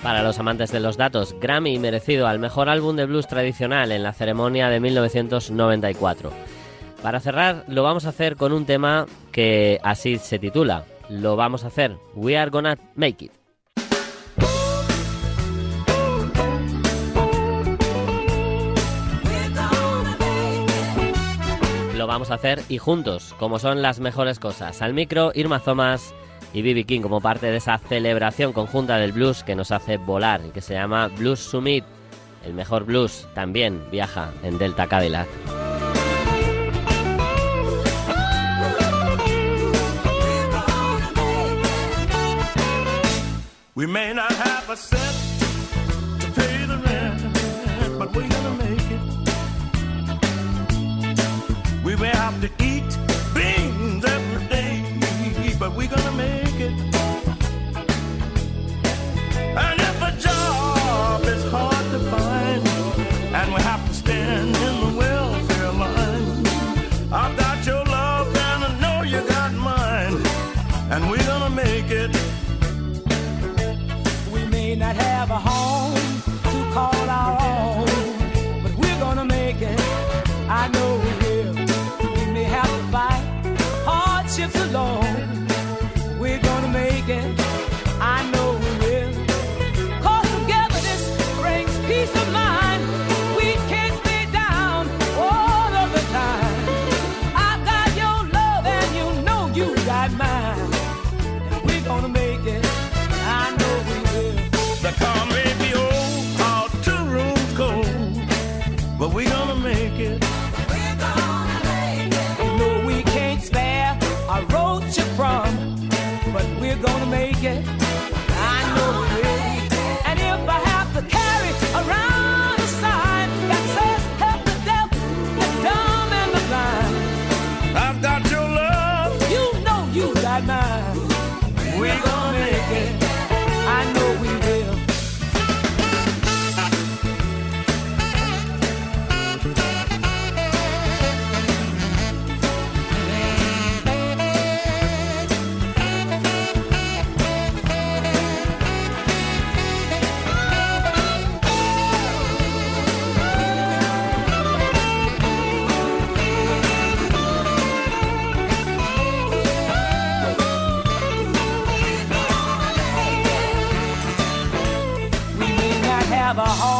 Para 0.01 0.23
los 0.23 0.39
amantes 0.39 0.71
de 0.71 0.79
los 0.79 0.95
datos, 0.95 1.35
Grammy 1.41 1.77
merecido 1.77 2.27
al 2.27 2.39
mejor 2.39 2.69
álbum 2.69 2.95
de 2.95 3.05
blues 3.05 3.27
tradicional 3.27 3.91
en 3.91 4.03
la 4.03 4.13
ceremonia 4.13 4.69
de 4.69 4.79
1994. 4.79 6.31
Para 7.01 7.19
cerrar, 7.19 7.65
lo 7.67 7.83
vamos 7.83 8.05
a 8.05 8.09
hacer 8.09 8.37
con 8.37 8.53
un 8.53 8.65
tema 8.65 9.07
que 9.33 9.81
así 9.83 10.17
se 10.19 10.39
titula. 10.39 10.85
Lo 11.09 11.35
vamos 11.35 11.63
a 11.63 11.67
hacer. 11.67 11.97
We 12.15 12.37
are 12.37 12.49
gonna 12.49 12.77
make 12.95 13.25
it. 13.25 13.31
Lo 21.95 22.07
vamos 22.07 22.31
a 22.31 22.35
hacer 22.35 22.61
y 22.67 22.79
juntos, 22.79 23.33
como 23.39 23.59
son 23.59 23.81
las 23.81 23.99
mejores 23.99 24.39
cosas. 24.39 24.81
Al 24.81 24.93
micro, 24.93 25.31
Irma 25.35 25.59
Thomas 25.59 26.13
y 26.53 26.61
B.B. 26.61 26.83
King 26.83 27.01
como 27.01 27.21
parte 27.21 27.47
de 27.47 27.57
esa 27.57 27.77
celebración 27.77 28.51
conjunta 28.53 28.97
del 28.97 29.11
blues 29.11 29.43
que 29.43 29.55
nos 29.55 29.71
hace 29.71 29.97
volar 29.97 30.41
y 30.45 30.49
que 30.51 30.61
se 30.61 30.73
llama 30.73 31.07
Blues 31.07 31.39
Summit. 31.39 31.85
El 32.45 32.53
mejor 32.53 32.83
blues 32.83 33.27
también 33.33 33.89
viaja 33.89 34.31
en 34.43 34.57
Delta 34.57 34.87
Cadillac. 34.87 35.27
We 43.75 43.87
may 43.87 44.13
not 44.13 44.31
have 44.31 44.69
a 44.69 44.77
cent 44.77 45.17
to 46.21 46.27
pay 46.39 46.63
the 46.67 46.77
rent, 46.77 47.97
but 47.97 48.15
we're 48.15 48.29
gonna 48.29 48.53
make 48.65 48.91
it. 48.97 49.01
We 51.83 51.95
may 51.95 52.09
have 52.09 52.39
to 52.41 52.49
eat 52.63 52.82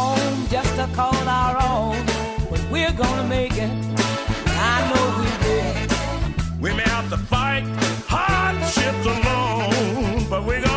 home 0.04 0.46
just 0.48 0.72
to 0.76 0.86
call 0.98 1.28
our 1.42 1.56
own. 1.72 1.96
But 2.50 2.62
we're 2.70 2.96
gonna 3.02 3.28
make 3.36 3.56
it. 3.66 3.72
I 4.72 4.76
know 4.90 5.04
we 5.20 5.28
will. 5.42 5.74
We 6.64 6.70
may 6.78 6.88
have 6.96 7.08
to 7.14 7.18
fight 7.32 7.64
hardships 8.14 9.06
alone, 9.16 10.26
but 10.30 10.40
we're 10.46 10.60
gonna. 10.60 10.73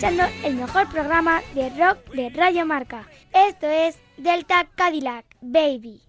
El 0.00 0.54
mejor 0.54 0.88
programa 0.90 1.40
de 1.54 1.70
rock 1.70 1.98
de 2.14 2.30
Radio 2.30 2.64
Marca. 2.64 3.04
Esto 3.32 3.66
es 3.66 3.98
Delta 4.16 4.68
Cadillac, 4.76 5.24
baby. 5.40 6.00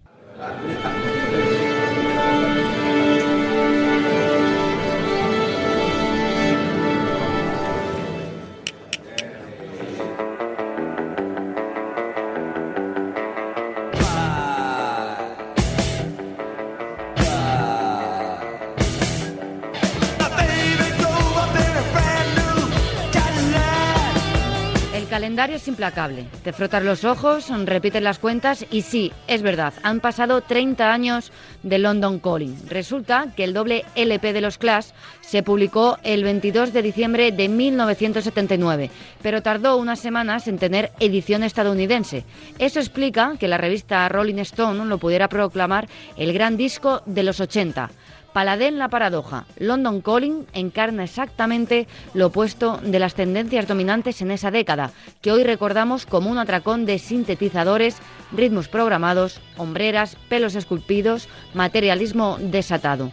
Calendario 25.30 25.56
es 25.58 25.68
implacable. 25.68 26.26
Te 26.42 26.52
frotas 26.52 26.82
los 26.82 27.04
ojos, 27.04 27.52
repites 27.64 28.02
las 28.02 28.18
cuentas 28.18 28.66
y 28.68 28.82
sí, 28.82 29.12
es 29.28 29.42
verdad, 29.42 29.72
han 29.84 30.00
pasado 30.00 30.40
30 30.40 30.92
años 30.92 31.30
de 31.62 31.78
London 31.78 32.18
Calling. 32.18 32.56
Resulta 32.68 33.28
que 33.36 33.44
el 33.44 33.54
doble 33.54 33.84
LP 33.94 34.32
de 34.32 34.40
los 34.40 34.58
Clash 34.58 34.86
se 35.20 35.44
publicó 35.44 35.98
el 36.02 36.24
22 36.24 36.72
de 36.72 36.82
diciembre 36.82 37.30
de 37.30 37.48
1979, 37.48 38.90
pero 39.22 39.40
tardó 39.40 39.76
unas 39.76 40.00
semanas 40.00 40.48
en 40.48 40.58
tener 40.58 40.90
edición 40.98 41.44
estadounidense. 41.44 42.24
Eso 42.58 42.80
explica 42.80 43.34
que 43.38 43.46
la 43.46 43.56
revista 43.56 44.08
Rolling 44.08 44.40
Stone 44.40 44.84
lo 44.86 44.98
pudiera 44.98 45.28
proclamar 45.28 45.86
el 46.16 46.32
gran 46.32 46.56
disco 46.56 47.02
de 47.06 47.22
los 47.22 47.38
80. 47.38 47.88
Paladén 48.32 48.78
la 48.78 48.88
paradoja. 48.88 49.44
London 49.58 50.00
Calling 50.00 50.46
encarna 50.52 51.04
exactamente 51.04 51.88
lo 52.14 52.26
opuesto 52.26 52.78
de 52.82 52.98
las 53.00 53.14
tendencias 53.14 53.66
dominantes 53.66 54.22
en 54.22 54.30
esa 54.30 54.52
década, 54.52 54.92
que 55.20 55.32
hoy 55.32 55.42
recordamos 55.42 56.06
como 56.06 56.30
un 56.30 56.38
atracón 56.38 56.86
de 56.86 57.00
sintetizadores, 57.00 57.96
ritmos 58.30 58.68
programados, 58.68 59.40
hombreras, 59.56 60.16
pelos 60.28 60.54
esculpidos, 60.54 61.28
materialismo 61.54 62.38
desatado. 62.40 63.10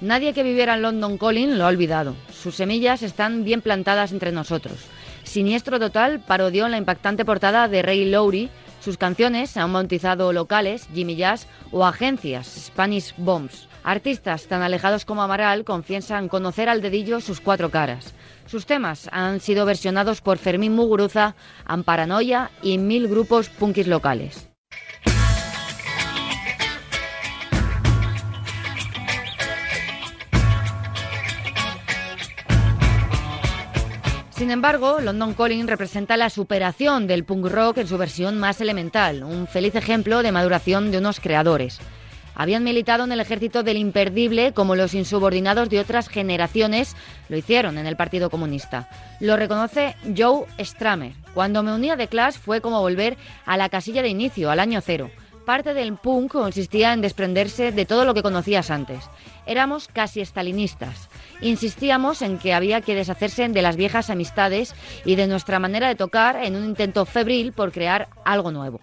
Nadie 0.00 0.34
que 0.34 0.42
viviera 0.42 0.74
en 0.74 0.82
London 0.82 1.16
Calling 1.16 1.58
lo 1.58 1.64
ha 1.64 1.68
olvidado. 1.68 2.16
Sus 2.32 2.56
semillas 2.56 3.02
están 3.02 3.44
bien 3.44 3.62
plantadas 3.62 4.12
entre 4.12 4.32
nosotros. 4.32 4.78
Siniestro 5.22 5.78
Total 5.78 6.20
parodió 6.20 6.68
la 6.68 6.76
impactante 6.76 7.24
portada 7.24 7.68
de 7.68 7.82
Ray 7.82 8.04
Lowry. 8.10 8.50
Sus 8.80 8.98
canciones 8.98 9.56
han 9.56 9.72
bautizado 9.72 10.32
locales, 10.32 10.88
Jimmy 10.92 11.16
Jazz 11.16 11.46
o 11.70 11.86
agencias, 11.86 12.46
Spanish 12.46 13.14
Bombs. 13.16 13.68
Artistas 13.86 14.48
tan 14.48 14.62
alejados 14.62 15.04
como 15.04 15.22
Amaral 15.22 15.64
confiesan 15.64 16.26
conocer 16.26 16.68
al 16.68 16.82
dedillo 16.82 17.20
sus 17.20 17.40
cuatro 17.40 17.70
caras. 17.70 18.14
Sus 18.46 18.66
temas 18.66 19.08
han 19.12 19.38
sido 19.38 19.64
versionados 19.64 20.20
por 20.20 20.38
Fermín 20.38 20.74
Muguruza, 20.74 21.36
Amparanoia 21.64 22.50
y 22.62 22.78
mil 22.78 23.06
grupos 23.06 23.48
punkis 23.48 23.86
locales. 23.86 24.48
Sin 34.30 34.50
embargo, 34.50 34.98
London 35.00 35.32
Calling 35.32 35.68
representa 35.68 36.16
la 36.16 36.28
superación 36.30 37.06
del 37.06 37.24
punk 37.24 37.46
rock 37.46 37.78
en 37.78 37.86
su 37.86 37.96
versión 37.96 38.40
más 38.40 38.60
elemental, 38.60 39.22
un 39.22 39.46
feliz 39.46 39.76
ejemplo 39.76 40.24
de 40.24 40.32
maduración 40.32 40.90
de 40.90 40.98
unos 40.98 41.20
creadores. 41.20 41.78
Habían 42.36 42.64
militado 42.64 43.04
en 43.04 43.12
el 43.12 43.20
ejército 43.20 43.62
del 43.62 43.78
imperdible 43.78 44.52
como 44.52 44.76
los 44.76 44.92
insubordinados 44.92 45.70
de 45.70 45.80
otras 45.80 46.08
generaciones 46.08 46.94
lo 47.30 47.36
hicieron 47.38 47.78
en 47.78 47.86
el 47.86 47.96
Partido 47.96 48.28
Comunista. 48.28 48.88
Lo 49.20 49.36
reconoce 49.36 49.96
Joe 50.16 50.44
Stramer. 50.60 51.14
Cuando 51.32 51.62
me 51.62 51.72
uní 51.74 51.90
a 51.90 51.96
The 51.96 52.08
Clash 52.08 52.34
fue 52.34 52.60
como 52.60 52.80
volver 52.80 53.16
a 53.46 53.56
la 53.56 53.70
casilla 53.70 54.02
de 54.02 54.08
inicio, 54.08 54.50
al 54.50 54.60
año 54.60 54.80
cero. 54.82 55.10
Parte 55.46 55.74
del 55.74 55.94
punk 55.94 56.32
consistía 56.32 56.92
en 56.92 57.00
desprenderse 57.00 57.72
de 57.72 57.86
todo 57.86 58.04
lo 58.04 58.14
que 58.14 58.22
conocías 58.22 58.70
antes. 58.70 59.08
Éramos 59.46 59.86
casi 59.86 60.20
estalinistas. 60.20 61.08
Insistíamos 61.40 62.20
en 62.20 62.38
que 62.38 62.52
había 62.52 62.80
que 62.80 62.96
deshacerse 62.96 63.48
de 63.48 63.62
las 63.62 63.76
viejas 63.76 64.10
amistades 64.10 64.74
y 65.04 65.14
de 65.14 65.28
nuestra 65.28 65.58
manera 65.58 65.86
de 65.86 65.94
tocar 65.94 66.44
en 66.44 66.56
un 66.56 66.64
intento 66.64 67.06
febril 67.06 67.52
por 67.52 67.70
crear 67.70 68.08
algo 68.24 68.50
nuevo. 68.50 68.80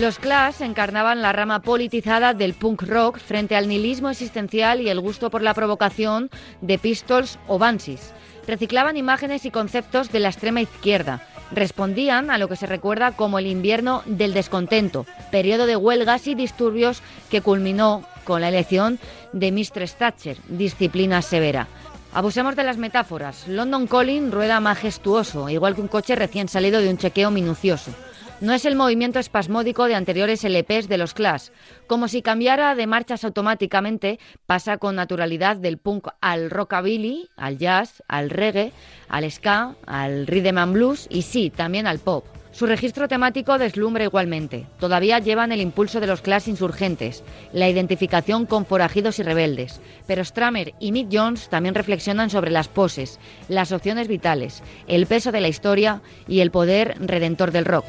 Los 0.00 0.18
Clash 0.18 0.60
encarnaban 0.60 1.22
la 1.22 1.32
rama 1.32 1.62
politizada 1.62 2.34
del 2.34 2.54
punk 2.54 2.82
rock 2.82 3.18
frente 3.18 3.54
al 3.54 3.68
nihilismo 3.68 4.10
existencial 4.10 4.80
y 4.80 4.88
el 4.88 4.98
gusto 4.98 5.30
por 5.30 5.40
la 5.40 5.54
provocación 5.54 6.30
de 6.60 6.78
Pistols 6.78 7.38
o 7.46 7.60
Banshees. 7.60 8.12
Reciclaban 8.44 8.96
imágenes 8.96 9.46
y 9.46 9.52
conceptos 9.52 10.10
de 10.10 10.18
la 10.18 10.30
extrema 10.30 10.60
izquierda. 10.60 11.22
Respondían 11.52 12.32
a 12.32 12.38
lo 12.38 12.48
que 12.48 12.56
se 12.56 12.66
recuerda 12.66 13.12
como 13.12 13.38
el 13.38 13.46
invierno 13.46 14.02
del 14.06 14.34
descontento, 14.34 15.06
periodo 15.30 15.64
de 15.64 15.76
huelgas 15.76 16.26
y 16.26 16.34
disturbios 16.34 17.00
que 17.30 17.40
culminó 17.40 18.02
con 18.24 18.40
la 18.40 18.48
elección 18.48 18.98
de 19.32 19.52
Mistress 19.52 19.94
Thatcher, 19.94 20.38
disciplina 20.48 21.22
severa. 21.22 21.68
Abusemos 22.12 22.56
de 22.56 22.64
las 22.64 22.78
metáforas. 22.78 23.46
London 23.46 23.86
Calling 23.86 24.32
rueda 24.32 24.58
majestuoso, 24.58 25.48
igual 25.48 25.76
que 25.76 25.82
un 25.82 25.88
coche 25.88 26.16
recién 26.16 26.48
salido 26.48 26.80
de 26.80 26.90
un 26.90 26.98
chequeo 26.98 27.30
minucioso. 27.30 27.92
No 28.40 28.52
es 28.52 28.64
el 28.64 28.74
movimiento 28.74 29.20
espasmódico 29.20 29.86
de 29.86 29.94
anteriores 29.94 30.44
LPs 30.44 30.88
de 30.88 30.98
los 30.98 31.14
Clash. 31.14 31.48
Como 31.86 32.08
si 32.08 32.20
cambiara 32.20 32.74
de 32.74 32.86
marchas 32.86 33.24
automáticamente, 33.24 34.18
pasa 34.46 34.76
con 34.78 34.96
naturalidad 34.96 35.56
del 35.56 35.78
punk 35.78 36.08
al 36.20 36.50
rockabilly, 36.50 37.28
al 37.36 37.58
jazz, 37.58 38.02
al 38.08 38.30
reggae, 38.30 38.72
al 39.08 39.30
ska, 39.30 39.76
al 39.86 40.26
rhythm 40.26 40.58
and 40.58 40.74
blues 40.74 41.06
y 41.10 41.22
sí, 41.22 41.50
también 41.50 41.86
al 41.86 42.00
pop. 42.00 42.24
Su 42.54 42.66
registro 42.66 43.08
temático 43.08 43.58
deslumbra 43.58 44.04
igualmente. 44.04 44.66
Todavía 44.78 45.18
llevan 45.18 45.50
el 45.50 45.60
impulso 45.60 45.98
de 45.98 46.06
los 46.06 46.20
Clash 46.20 46.48
insurgentes, 46.48 47.24
la 47.52 47.68
identificación 47.68 48.46
con 48.46 48.64
forajidos 48.64 49.18
y 49.18 49.24
rebeldes. 49.24 49.80
Pero 50.06 50.24
Stramer 50.24 50.72
y 50.78 50.92
Mick 50.92 51.08
Jones 51.10 51.48
también 51.48 51.74
reflexionan 51.74 52.30
sobre 52.30 52.52
las 52.52 52.68
poses, 52.68 53.18
las 53.48 53.72
opciones 53.72 54.06
vitales, 54.06 54.62
el 54.86 55.06
peso 55.06 55.32
de 55.32 55.40
la 55.40 55.48
historia 55.48 56.00
y 56.28 56.40
el 56.40 56.52
poder 56.52 56.94
redentor 57.00 57.50
del 57.50 57.64
rock. 57.64 57.86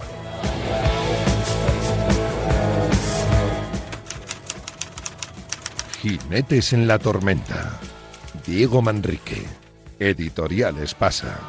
Jinetes 6.01 6.73
en 6.73 6.88
la 6.88 6.99
tormenta. 6.99 7.79
Diego 8.45 8.81
Manrique. 8.84 9.43
Editoriales 9.97 10.93
Pasa. 10.93 11.39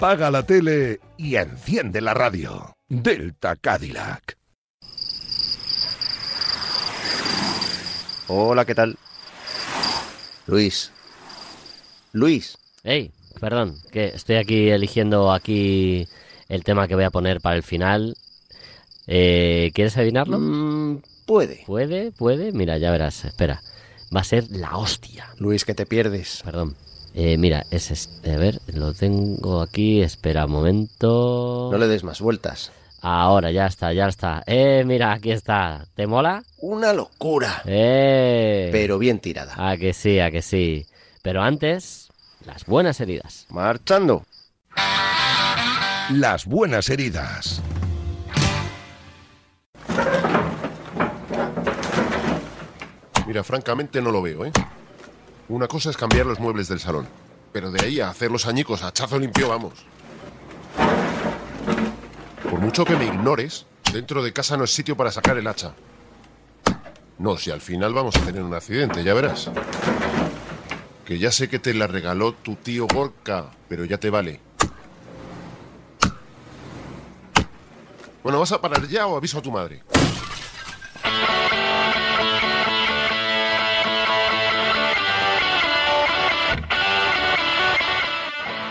Apaga 0.00 0.30
la 0.30 0.42
tele 0.44 0.98
y 1.18 1.36
enciende 1.36 2.00
la 2.00 2.14
radio. 2.14 2.72
Delta 2.88 3.54
Cadillac. 3.56 4.38
Hola, 8.28 8.64
¿qué 8.64 8.74
tal? 8.74 8.96
Luis. 10.46 10.90
Luis. 12.12 12.56
Ey, 12.82 13.12
perdón, 13.40 13.76
que 13.92 14.06
estoy 14.06 14.36
aquí 14.36 14.70
eligiendo 14.70 15.30
aquí 15.30 16.08
el 16.48 16.64
tema 16.64 16.88
que 16.88 16.94
voy 16.94 17.04
a 17.04 17.10
poner 17.10 17.42
para 17.42 17.56
el 17.56 17.62
final. 17.62 18.16
Eh, 19.06 19.70
¿Quieres 19.74 19.98
adivinarlo? 19.98 20.38
Mm, 20.38 21.02
puede. 21.26 21.62
¿Puede? 21.66 22.10
¿Puede? 22.12 22.52
Mira, 22.52 22.78
ya 22.78 22.90
verás, 22.90 23.26
espera. 23.26 23.60
Va 24.16 24.22
a 24.22 24.24
ser 24.24 24.50
la 24.50 24.78
hostia. 24.78 25.28
Luis, 25.36 25.66
que 25.66 25.74
te 25.74 25.84
pierdes. 25.84 26.40
Perdón. 26.42 26.74
Eh, 27.14 27.36
mira, 27.36 27.64
es 27.70 27.90
este. 27.90 28.34
A 28.34 28.38
ver, 28.38 28.60
lo 28.68 28.94
tengo 28.94 29.60
aquí. 29.62 30.02
Espera 30.02 30.46
un 30.46 30.52
momento. 30.52 31.68
No 31.72 31.78
le 31.78 31.88
des 31.88 32.04
más 32.04 32.20
vueltas. 32.20 32.72
Ahora, 33.02 33.50
ya 33.50 33.66
está, 33.66 33.92
ya 33.92 34.06
está. 34.08 34.42
Eh, 34.46 34.84
mira, 34.86 35.12
aquí 35.12 35.30
está. 35.30 35.86
¿Te 35.94 36.06
mola? 36.06 36.42
Una 36.58 36.92
locura. 36.92 37.62
Eh. 37.64 38.68
Pero 38.72 38.98
bien 38.98 39.20
tirada. 39.20 39.54
A 39.56 39.76
que 39.76 39.92
sí, 39.94 40.20
a 40.20 40.30
que 40.30 40.42
sí. 40.42 40.86
Pero 41.22 41.42
antes, 41.42 42.08
las 42.44 42.66
buenas 42.66 43.00
heridas. 43.00 43.46
Marchando. 43.48 44.24
Las 46.10 46.44
buenas 46.44 46.90
heridas. 46.90 47.62
Mira, 53.26 53.44
francamente 53.44 54.02
no 54.02 54.10
lo 54.10 54.22
veo, 54.22 54.44
¿eh? 54.44 54.52
Una 55.50 55.66
cosa 55.66 55.90
es 55.90 55.96
cambiar 55.96 56.26
los 56.26 56.38
muebles 56.38 56.68
del 56.68 56.78
salón, 56.78 57.08
pero 57.52 57.72
de 57.72 57.84
ahí 57.84 57.98
a 57.98 58.08
hacer 58.08 58.30
los 58.30 58.46
añicos 58.46 58.84
a 58.84 58.86
hachazo 58.86 59.18
limpio, 59.18 59.48
vamos. 59.48 59.84
Por 62.48 62.60
mucho 62.60 62.84
que 62.84 62.94
me 62.94 63.06
ignores, 63.06 63.66
dentro 63.92 64.22
de 64.22 64.32
casa 64.32 64.56
no 64.56 64.62
es 64.62 64.72
sitio 64.72 64.96
para 64.96 65.10
sacar 65.10 65.36
el 65.38 65.48
hacha. 65.48 65.74
No, 67.18 67.36
si 67.36 67.50
al 67.50 67.60
final 67.60 67.92
vamos 67.92 68.14
a 68.14 68.20
tener 68.20 68.44
un 68.44 68.54
accidente, 68.54 69.02
ya 69.02 69.12
verás. 69.12 69.50
Que 71.04 71.18
ya 71.18 71.32
sé 71.32 71.48
que 71.48 71.58
te 71.58 71.74
la 71.74 71.88
regaló 71.88 72.32
tu 72.32 72.54
tío 72.54 72.86
Gorka, 72.86 73.50
pero 73.68 73.84
ya 73.84 73.98
te 73.98 74.08
vale. 74.08 74.38
Bueno, 78.22 78.38
¿vas 78.38 78.52
a 78.52 78.60
parar 78.60 78.86
ya 78.86 79.08
o 79.08 79.16
aviso 79.16 79.38
a 79.40 79.42
tu 79.42 79.50
madre? 79.50 79.82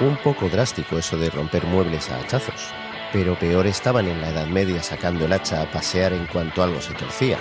Un 0.01 0.15
poco 0.23 0.47
drástico 0.47 0.97
eso 0.97 1.17
de 1.17 1.29
romper 1.29 1.65
muebles 1.65 2.09
a 2.09 2.19
hachazos. 2.19 2.73
Pero 3.11 3.37
peor 3.37 3.67
estaban 3.67 4.07
en 4.07 4.21
la 4.21 4.29
Edad 4.29 4.47
Media 4.47 4.81
sacando 4.81 5.25
el 5.25 5.33
hacha 5.33 5.61
a 5.61 5.69
pasear 5.69 6.13
en 6.13 6.25
cuanto 6.27 6.63
algo 6.63 6.79
se 6.79 6.93
torcía. 6.93 7.37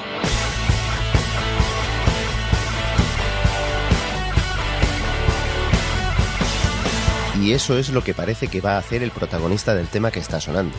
Y 7.41 7.53
eso 7.53 7.79
es 7.79 7.91
lo 7.91 8.03
que 8.03 8.13
parece 8.13 8.49
que 8.49 8.61
va 8.61 8.75
a 8.75 8.79
hacer 8.79 9.05
el 9.05 9.13
protagonista 9.13 9.77
del 9.77 9.87
tema 9.87 10.11
que 10.11 10.19
está 10.19 10.41
sonando, 10.41 10.77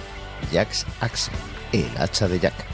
Jack's 0.51 0.85
Axe, 0.99 1.31
el 1.71 1.89
hacha 1.97 2.27
de 2.27 2.39
Jack. 2.39 2.65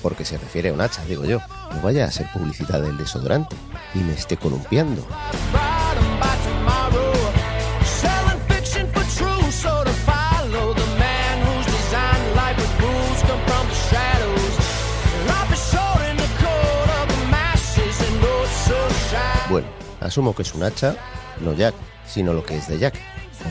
Porque 0.00 0.24
se 0.24 0.38
refiere 0.38 0.70
a 0.70 0.72
un 0.72 0.80
hacha, 0.80 1.04
digo 1.04 1.26
yo. 1.26 1.40
No 1.74 1.82
vaya 1.82 2.06
a 2.06 2.10
ser 2.10 2.26
publicidad 2.32 2.80
del 2.80 2.96
desodorante 2.96 3.54
y 3.94 3.98
me 3.98 4.14
esté 4.14 4.38
columpiando. 4.38 5.06
Asumo 20.06 20.34
que 20.34 20.42
es 20.42 20.54
un 20.54 20.62
hacha, 20.62 20.96
no 21.40 21.52
Jack, 21.52 21.74
sino 22.06 22.32
lo 22.32 22.44
que 22.44 22.56
es 22.56 22.68
de 22.68 22.78
Jack. 22.78 22.94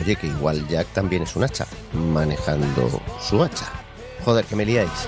Oye, 0.00 0.16
que 0.16 0.26
igual 0.26 0.66
Jack 0.68 0.88
también 0.88 1.22
es 1.22 1.36
un 1.36 1.44
hacha, 1.44 1.66
manejando 1.92 3.00
su 3.20 3.42
hacha. 3.42 3.66
Joder, 4.24 4.44
que 4.44 4.56
me 4.56 4.64
liáis. 4.64 5.06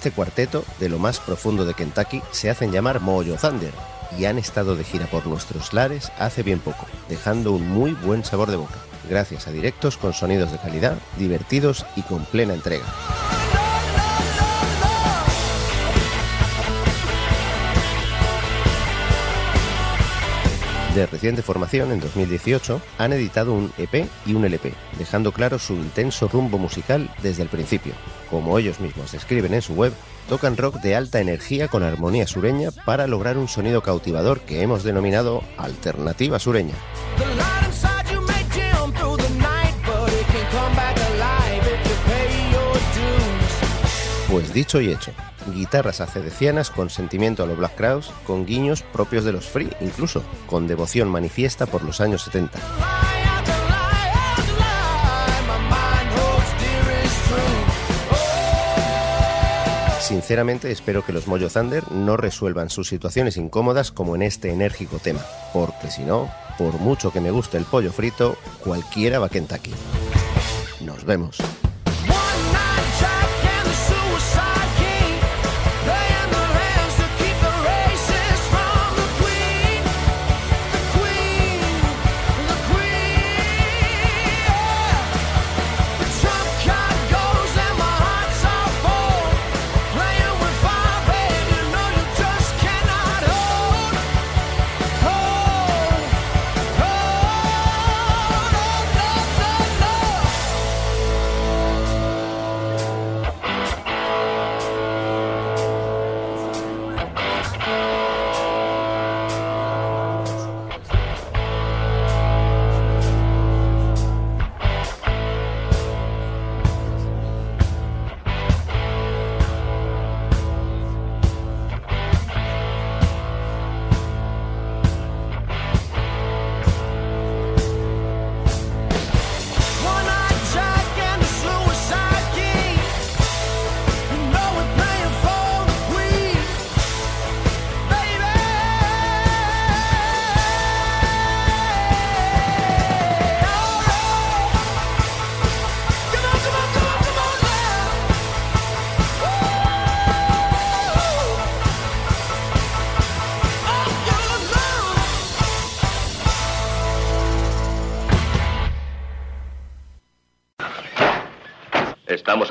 Este 0.00 0.12
cuarteto, 0.12 0.64
de 0.78 0.88
lo 0.88 0.98
más 0.98 1.20
profundo 1.20 1.66
de 1.66 1.74
Kentucky, 1.74 2.22
se 2.30 2.48
hacen 2.48 2.72
llamar 2.72 3.00
Mojo 3.00 3.36
Thunder 3.38 3.74
y 4.18 4.24
han 4.24 4.38
estado 4.38 4.74
de 4.74 4.82
gira 4.82 5.04
por 5.04 5.26
nuestros 5.26 5.74
lares 5.74 6.10
hace 6.18 6.42
bien 6.42 6.58
poco, 6.58 6.86
dejando 7.10 7.52
un 7.52 7.68
muy 7.68 7.92
buen 7.92 8.24
sabor 8.24 8.50
de 8.50 8.56
boca, 8.56 8.78
gracias 9.10 9.46
a 9.46 9.52
directos 9.52 9.98
con 9.98 10.14
sonidos 10.14 10.52
de 10.52 10.58
calidad, 10.58 10.96
divertidos 11.18 11.84
y 11.96 12.00
con 12.00 12.24
plena 12.24 12.54
entrega. 12.54 12.86
De 20.94 21.06
reciente 21.06 21.42
formación, 21.42 21.92
en 21.92 22.00
2018, 22.00 22.80
han 22.98 23.12
editado 23.12 23.52
un 23.52 23.72
EP 23.78 24.08
y 24.26 24.34
un 24.34 24.44
LP, 24.44 24.74
dejando 24.98 25.30
claro 25.30 25.60
su 25.60 25.74
intenso 25.74 26.26
rumbo 26.26 26.58
musical 26.58 27.08
desde 27.22 27.44
el 27.44 27.48
principio. 27.48 27.92
Como 28.28 28.58
ellos 28.58 28.80
mismos 28.80 29.12
describen 29.12 29.54
en 29.54 29.62
su 29.62 29.74
web, 29.74 29.92
tocan 30.28 30.56
rock 30.56 30.80
de 30.80 30.96
alta 30.96 31.20
energía 31.20 31.68
con 31.68 31.84
armonía 31.84 32.26
sureña 32.26 32.70
para 32.84 33.06
lograr 33.06 33.38
un 33.38 33.46
sonido 33.46 33.82
cautivador 33.82 34.40
que 34.40 34.62
hemos 34.62 34.82
denominado 34.82 35.44
alternativa 35.58 36.40
sureña. 36.40 36.74
Pues 44.28 44.52
dicho 44.52 44.80
y 44.80 44.90
hecho, 44.90 45.12
guitarras 45.54 46.00
acedecianas 46.00 46.70
con 46.70 46.90
sentimiento 46.90 47.42
a 47.42 47.46
lo 47.46 47.56
Black 47.56 47.76
Crowes, 47.76 48.10
con 48.26 48.46
guiños 48.46 48.82
propios 48.82 49.24
de 49.24 49.32
los 49.32 49.48
Free, 49.48 49.70
incluso, 49.80 50.22
con 50.46 50.66
devoción 50.66 51.08
manifiesta 51.08 51.66
por 51.66 51.82
los 51.82 52.00
años 52.00 52.22
70. 52.22 52.58
sinceramente 60.10 60.72
espero 60.72 61.04
que 61.06 61.12
los 61.12 61.28
Mojo 61.28 61.48
Thunder 61.48 61.88
no 61.92 62.16
resuelvan 62.16 62.68
sus 62.68 62.88
situaciones 62.88 63.36
incómodas 63.36 63.92
como 63.92 64.16
en 64.16 64.22
este 64.22 64.50
enérgico 64.50 64.98
tema, 64.98 65.20
porque 65.52 65.88
si 65.88 66.02
no, 66.02 66.28
por 66.58 66.80
mucho 66.80 67.12
que 67.12 67.20
me 67.20 67.30
guste 67.30 67.58
el 67.58 67.64
pollo 67.64 67.92
frito, 67.92 68.36
cualquiera 68.64 69.20
va 69.20 69.26
a 69.26 69.28
Kentucky. 69.28 69.72
Nos 70.84 71.04
vemos. 71.04 71.38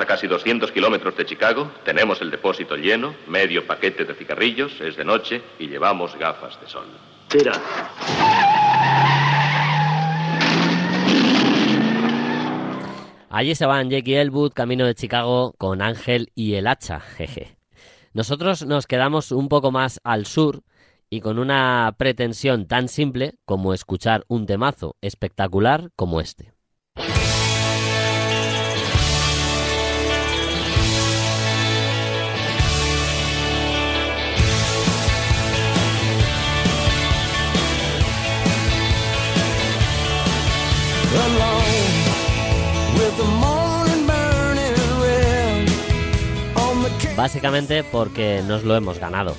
Casi 0.09 0.25
200 0.25 0.71
kilómetros 0.71 1.15
de 1.15 1.23
Chicago, 1.23 1.71
tenemos 1.85 2.19
el 2.19 2.31
depósito 2.31 2.75
lleno, 2.75 3.13
medio 3.27 3.67
paquete 3.67 4.05
de 4.05 4.15
cigarrillos, 4.15 4.81
es 4.81 4.97
de 4.97 5.05
noche 5.05 5.39
y 5.59 5.67
llevamos 5.67 6.17
gafas 6.17 6.59
de 6.59 6.67
sol. 6.67 6.87
Tira. 7.27 7.51
Allí 13.29 13.53
se 13.53 13.67
van 13.67 13.91
Jake 13.91 14.09
y 14.09 14.15
Elwood 14.15 14.53
camino 14.53 14.87
de 14.87 14.95
Chicago 14.95 15.53
con 15.59 15.79
Ángel 15.83 16.31
y 16.33 16.55
el 16.55 16.65
hacha, 16.65 16.99
jeje. 16.99 17.59
Nosotros 18.11 18.65
nos 18.65 18.87
quedamos 18.87 19.31
un 19.31 19.47
poco 19.47 19.69
más 19.69 20.01
al 20.03 20.25
sur 20.25 20.63
y 21.11 21.21
con 21.21 21.37
una 21.37 21.93
pretensión 21.99 22.67
tan 22.67 22.87
simple 22.87 23.35
como 23.45 23.75
escuchar 23.75 24.25
un 24.27 24.47
temazo 24.47 24.95
espectacular 25.01 25.91
como 25.95 26.19
este. 26.19 26.51
Básicamente 47.15 47.83
porque 47.83 48.41
nos 48.47 48.63
lo 48.63 48.75
hemos 48.75 48.97
ganado. 48.97 49.35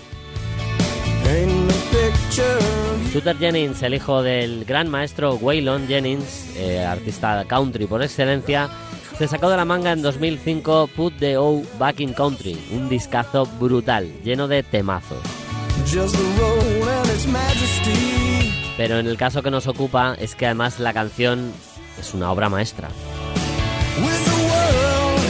Shooter 3.13 3.39
Jennings, 3.39 3.83
el 3.83 3.95
hijo 3.95 4.23
del 4.23 4.65
gran 4.65 4.89
maestro 4.89 5.35
Waylon 5.37 5.87
Jennings, 5.89 6.57
eh, 6.57 6.85
artista 6.85 7.45
country 7.47 7.87
por 7.87 8.03
excelencia, 8.03 8.69
se 9.19 9.29
sacó 9.29 9.49
de 9.51 9.57
la 9.57 9.65
manga 9.65 9.93
en 9.93 10.03
2005 10.03 10.91
Put 10.95 11.19
the 11.19 11.37
O 11.37 11.63
Back 11.79 12.01
in 12.01 12.13
Country, 12.13 12.59
un 12.73 12.89
discazo 12.89 13.47
brutal, 13.59 14.13
lleno 14.23 14.47
de 14.47 14.63
temazos. 14.63 15.19
Pero 18.81 18.99
en 18.99 19.07
el 19.07 19.19
caso 19.19 19.43
que 19.43 19.51
nos 19.51 19.67
ocupa 19.67 20.17
es 20.19 20.35
que 20.35 20.47
además 20.47 20.81
la 20.81 20.95
canción 20.95 21.53
es 22.01 22.15
una 22.15 22.33
obra 22.33 22.49
maestra. 22.49 22.89
With 22.89 24.25
the 24.25 24.41
world 24.49 25.21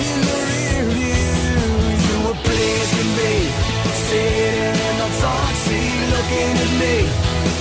in 0.00 0.16
the 0.24 0.38
rear 0.48 0.80
view, 0.96 1.60
you 2.08 2.16
were 2.26 2.38
pleased 2.40 2.92
to 2.96 3.04
be 3.20 3.52
sitting 4.08 4.76
in 4.88 4.96
the 4.96 5.10
front 5.20 5.56
seat, 5.66 6.08
looking 6.08 6.56
at 6.56 6.72
me, 6.80 6.96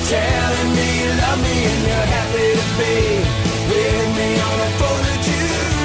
telling 0.07 0.71
me 0.71 0.87
you 1.03 1.11
love 1.19 1.39
me 1.43 1.55
and 1.67 1.81
you're 1.83 2.09
happy 2.15 2.55
to 2.55 2.67
be 2.79 2.95
with 3.67 4.07
me 4.15 4.39
on 4.39 4.55
the 4.63 4.71
4th 4.79 5.03
of 5.03 5.19
July. 5.19 5.75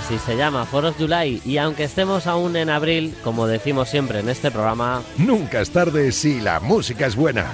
Así 0.00 0.18
se 0.26 0.36
llama, 0.36 0.66
For 0.66 0.84
of 0.86 0.96
July, 0.98 1.40
y 1.44 1.58
aunque 1.58 1.84
estemos 1.84 2.26
aún 2.26 2.56
en 2.56 2.68
abril, 2.68 3.14
como 3.22 3.46
decimos 3.46 3.88
siempre 3.88 4.18
en 4.18 4.28
este 4.28 4.50
programa, 4.50 5.02
Nunca 5.18 5.60
es 5.60 5.70
tarde 5.70 6.10
si 6.10 6.40
la 6.40 6.58
música 6.58 7.06
es 7.06 7.14
buena. 7.14 7.46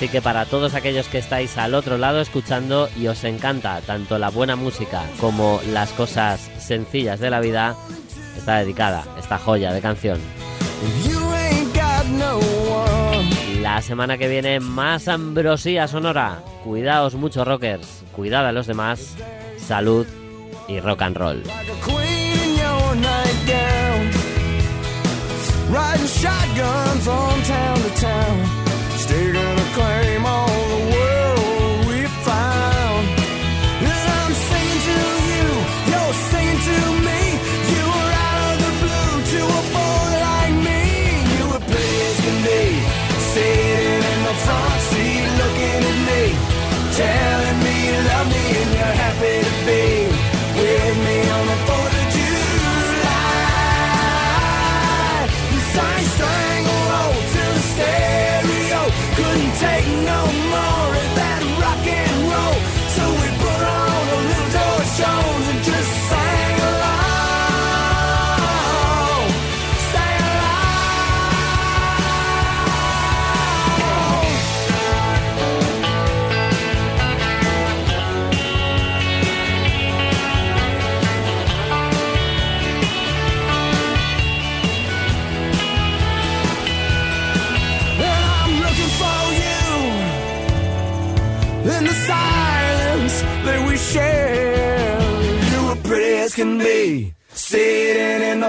Así 0.00 0.08
que 0.08 0.22
para 0.22 0.46
todos 0.46 0.72
aquellos 0.72 1.08
que 1.08 1.18
estáis 1.18 1.58
al 1.58 1.74
otro 1.74 1.98
lado 1.98 2.22
escuchando 2.22 2.88
y 2.96 3.08
os 3.08 3.22
encanta 3.24 3.82
tanto 3.82 4.16
la 4.18 4.30
buena 4.30 4.56
música 4.56 5.02
como 5.20 5.60
las 5.74 5.90
cosas 5.90 6.50
sencillas 6.58 7.20
de 7.20 7.28
la 7.28 7.40
vida, 7.40 7.76
está 8.34 8.60
dedicada 8.60 9.04
esta 9.18 9.36
joya 9.36 9.74
de 9.74 9.82
canción. 9.82 10.18
La 13.60 13.82
semana 13.82 14.16
que 14.16 14.28
viene 14.28 14.58
más 14.58 15.06
ambrosía 15.06 15.86
sonora. 15.86 16.42
Cuidaos 16.64 17.14
mucho 17.14 17.44
rockers, 17.44 18.02
cuidad 18.16 18.48
a 18.48 18.52
los 18.52 18.66
demás, 18.66 19.16
salud 19.66 20.06
y 20.68 20.80
rock 20.80 21.02
and 21.02 21.16
roll. 21.16 21.42
Riding 25.70 26.06
shotgun 26.08 26.98
from 26.98 27.42
town 27.42 27.76
to 27.78 27.90
town. 28.00 28.36
Staking 28.98 29.39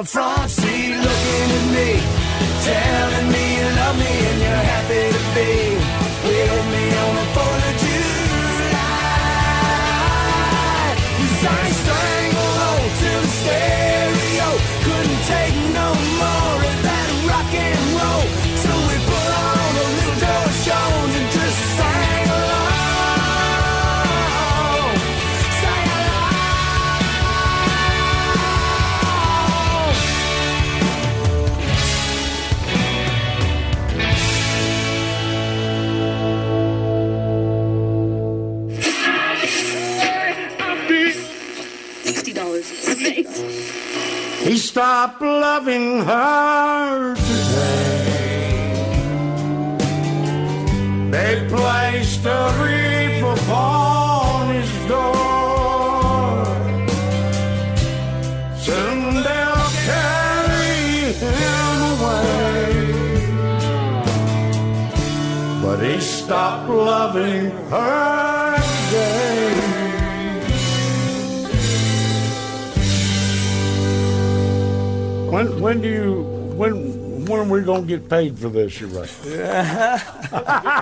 sitting 0.03 0.17
in 0.17 0.47
the 0.47 0.47
front 0.47 0.60
Stopped 44.81 45.21
loving 45.21 46.01
her 46.05 47.13
today. 47.13 48.73
They 51.11 51.47
placed 51.47 52.25
a 52.25 52.41
wreath 52.57 53.21
upon 53.21 54.55
his 54.55 54.71
door. 54.87 56.45
Soon 58.57 59.21
they'll 59.25 59.69
carry 59.85 61.13
him 61.25 61.77
away. 61.93 62.65
But 65.61 65.77
he 65.85 65.95
stopped 66.01 66.69
loving 66.69 67.51
her 67.69 68.30
When 75.41 75.59
when 75.59 75.81
do 75.81 75.89
you 75.89 76.21
when 76.55 77.25
when 77.25 77.39
are 77.39 77.43
we 77.45 77.61
gonna 77.61 77.81
get 77.81 78.07
paid 78.07 78.37
for 78.37 78.49
this? 78.49 78.79
You 78.79 78.87
right? 78.89 79.09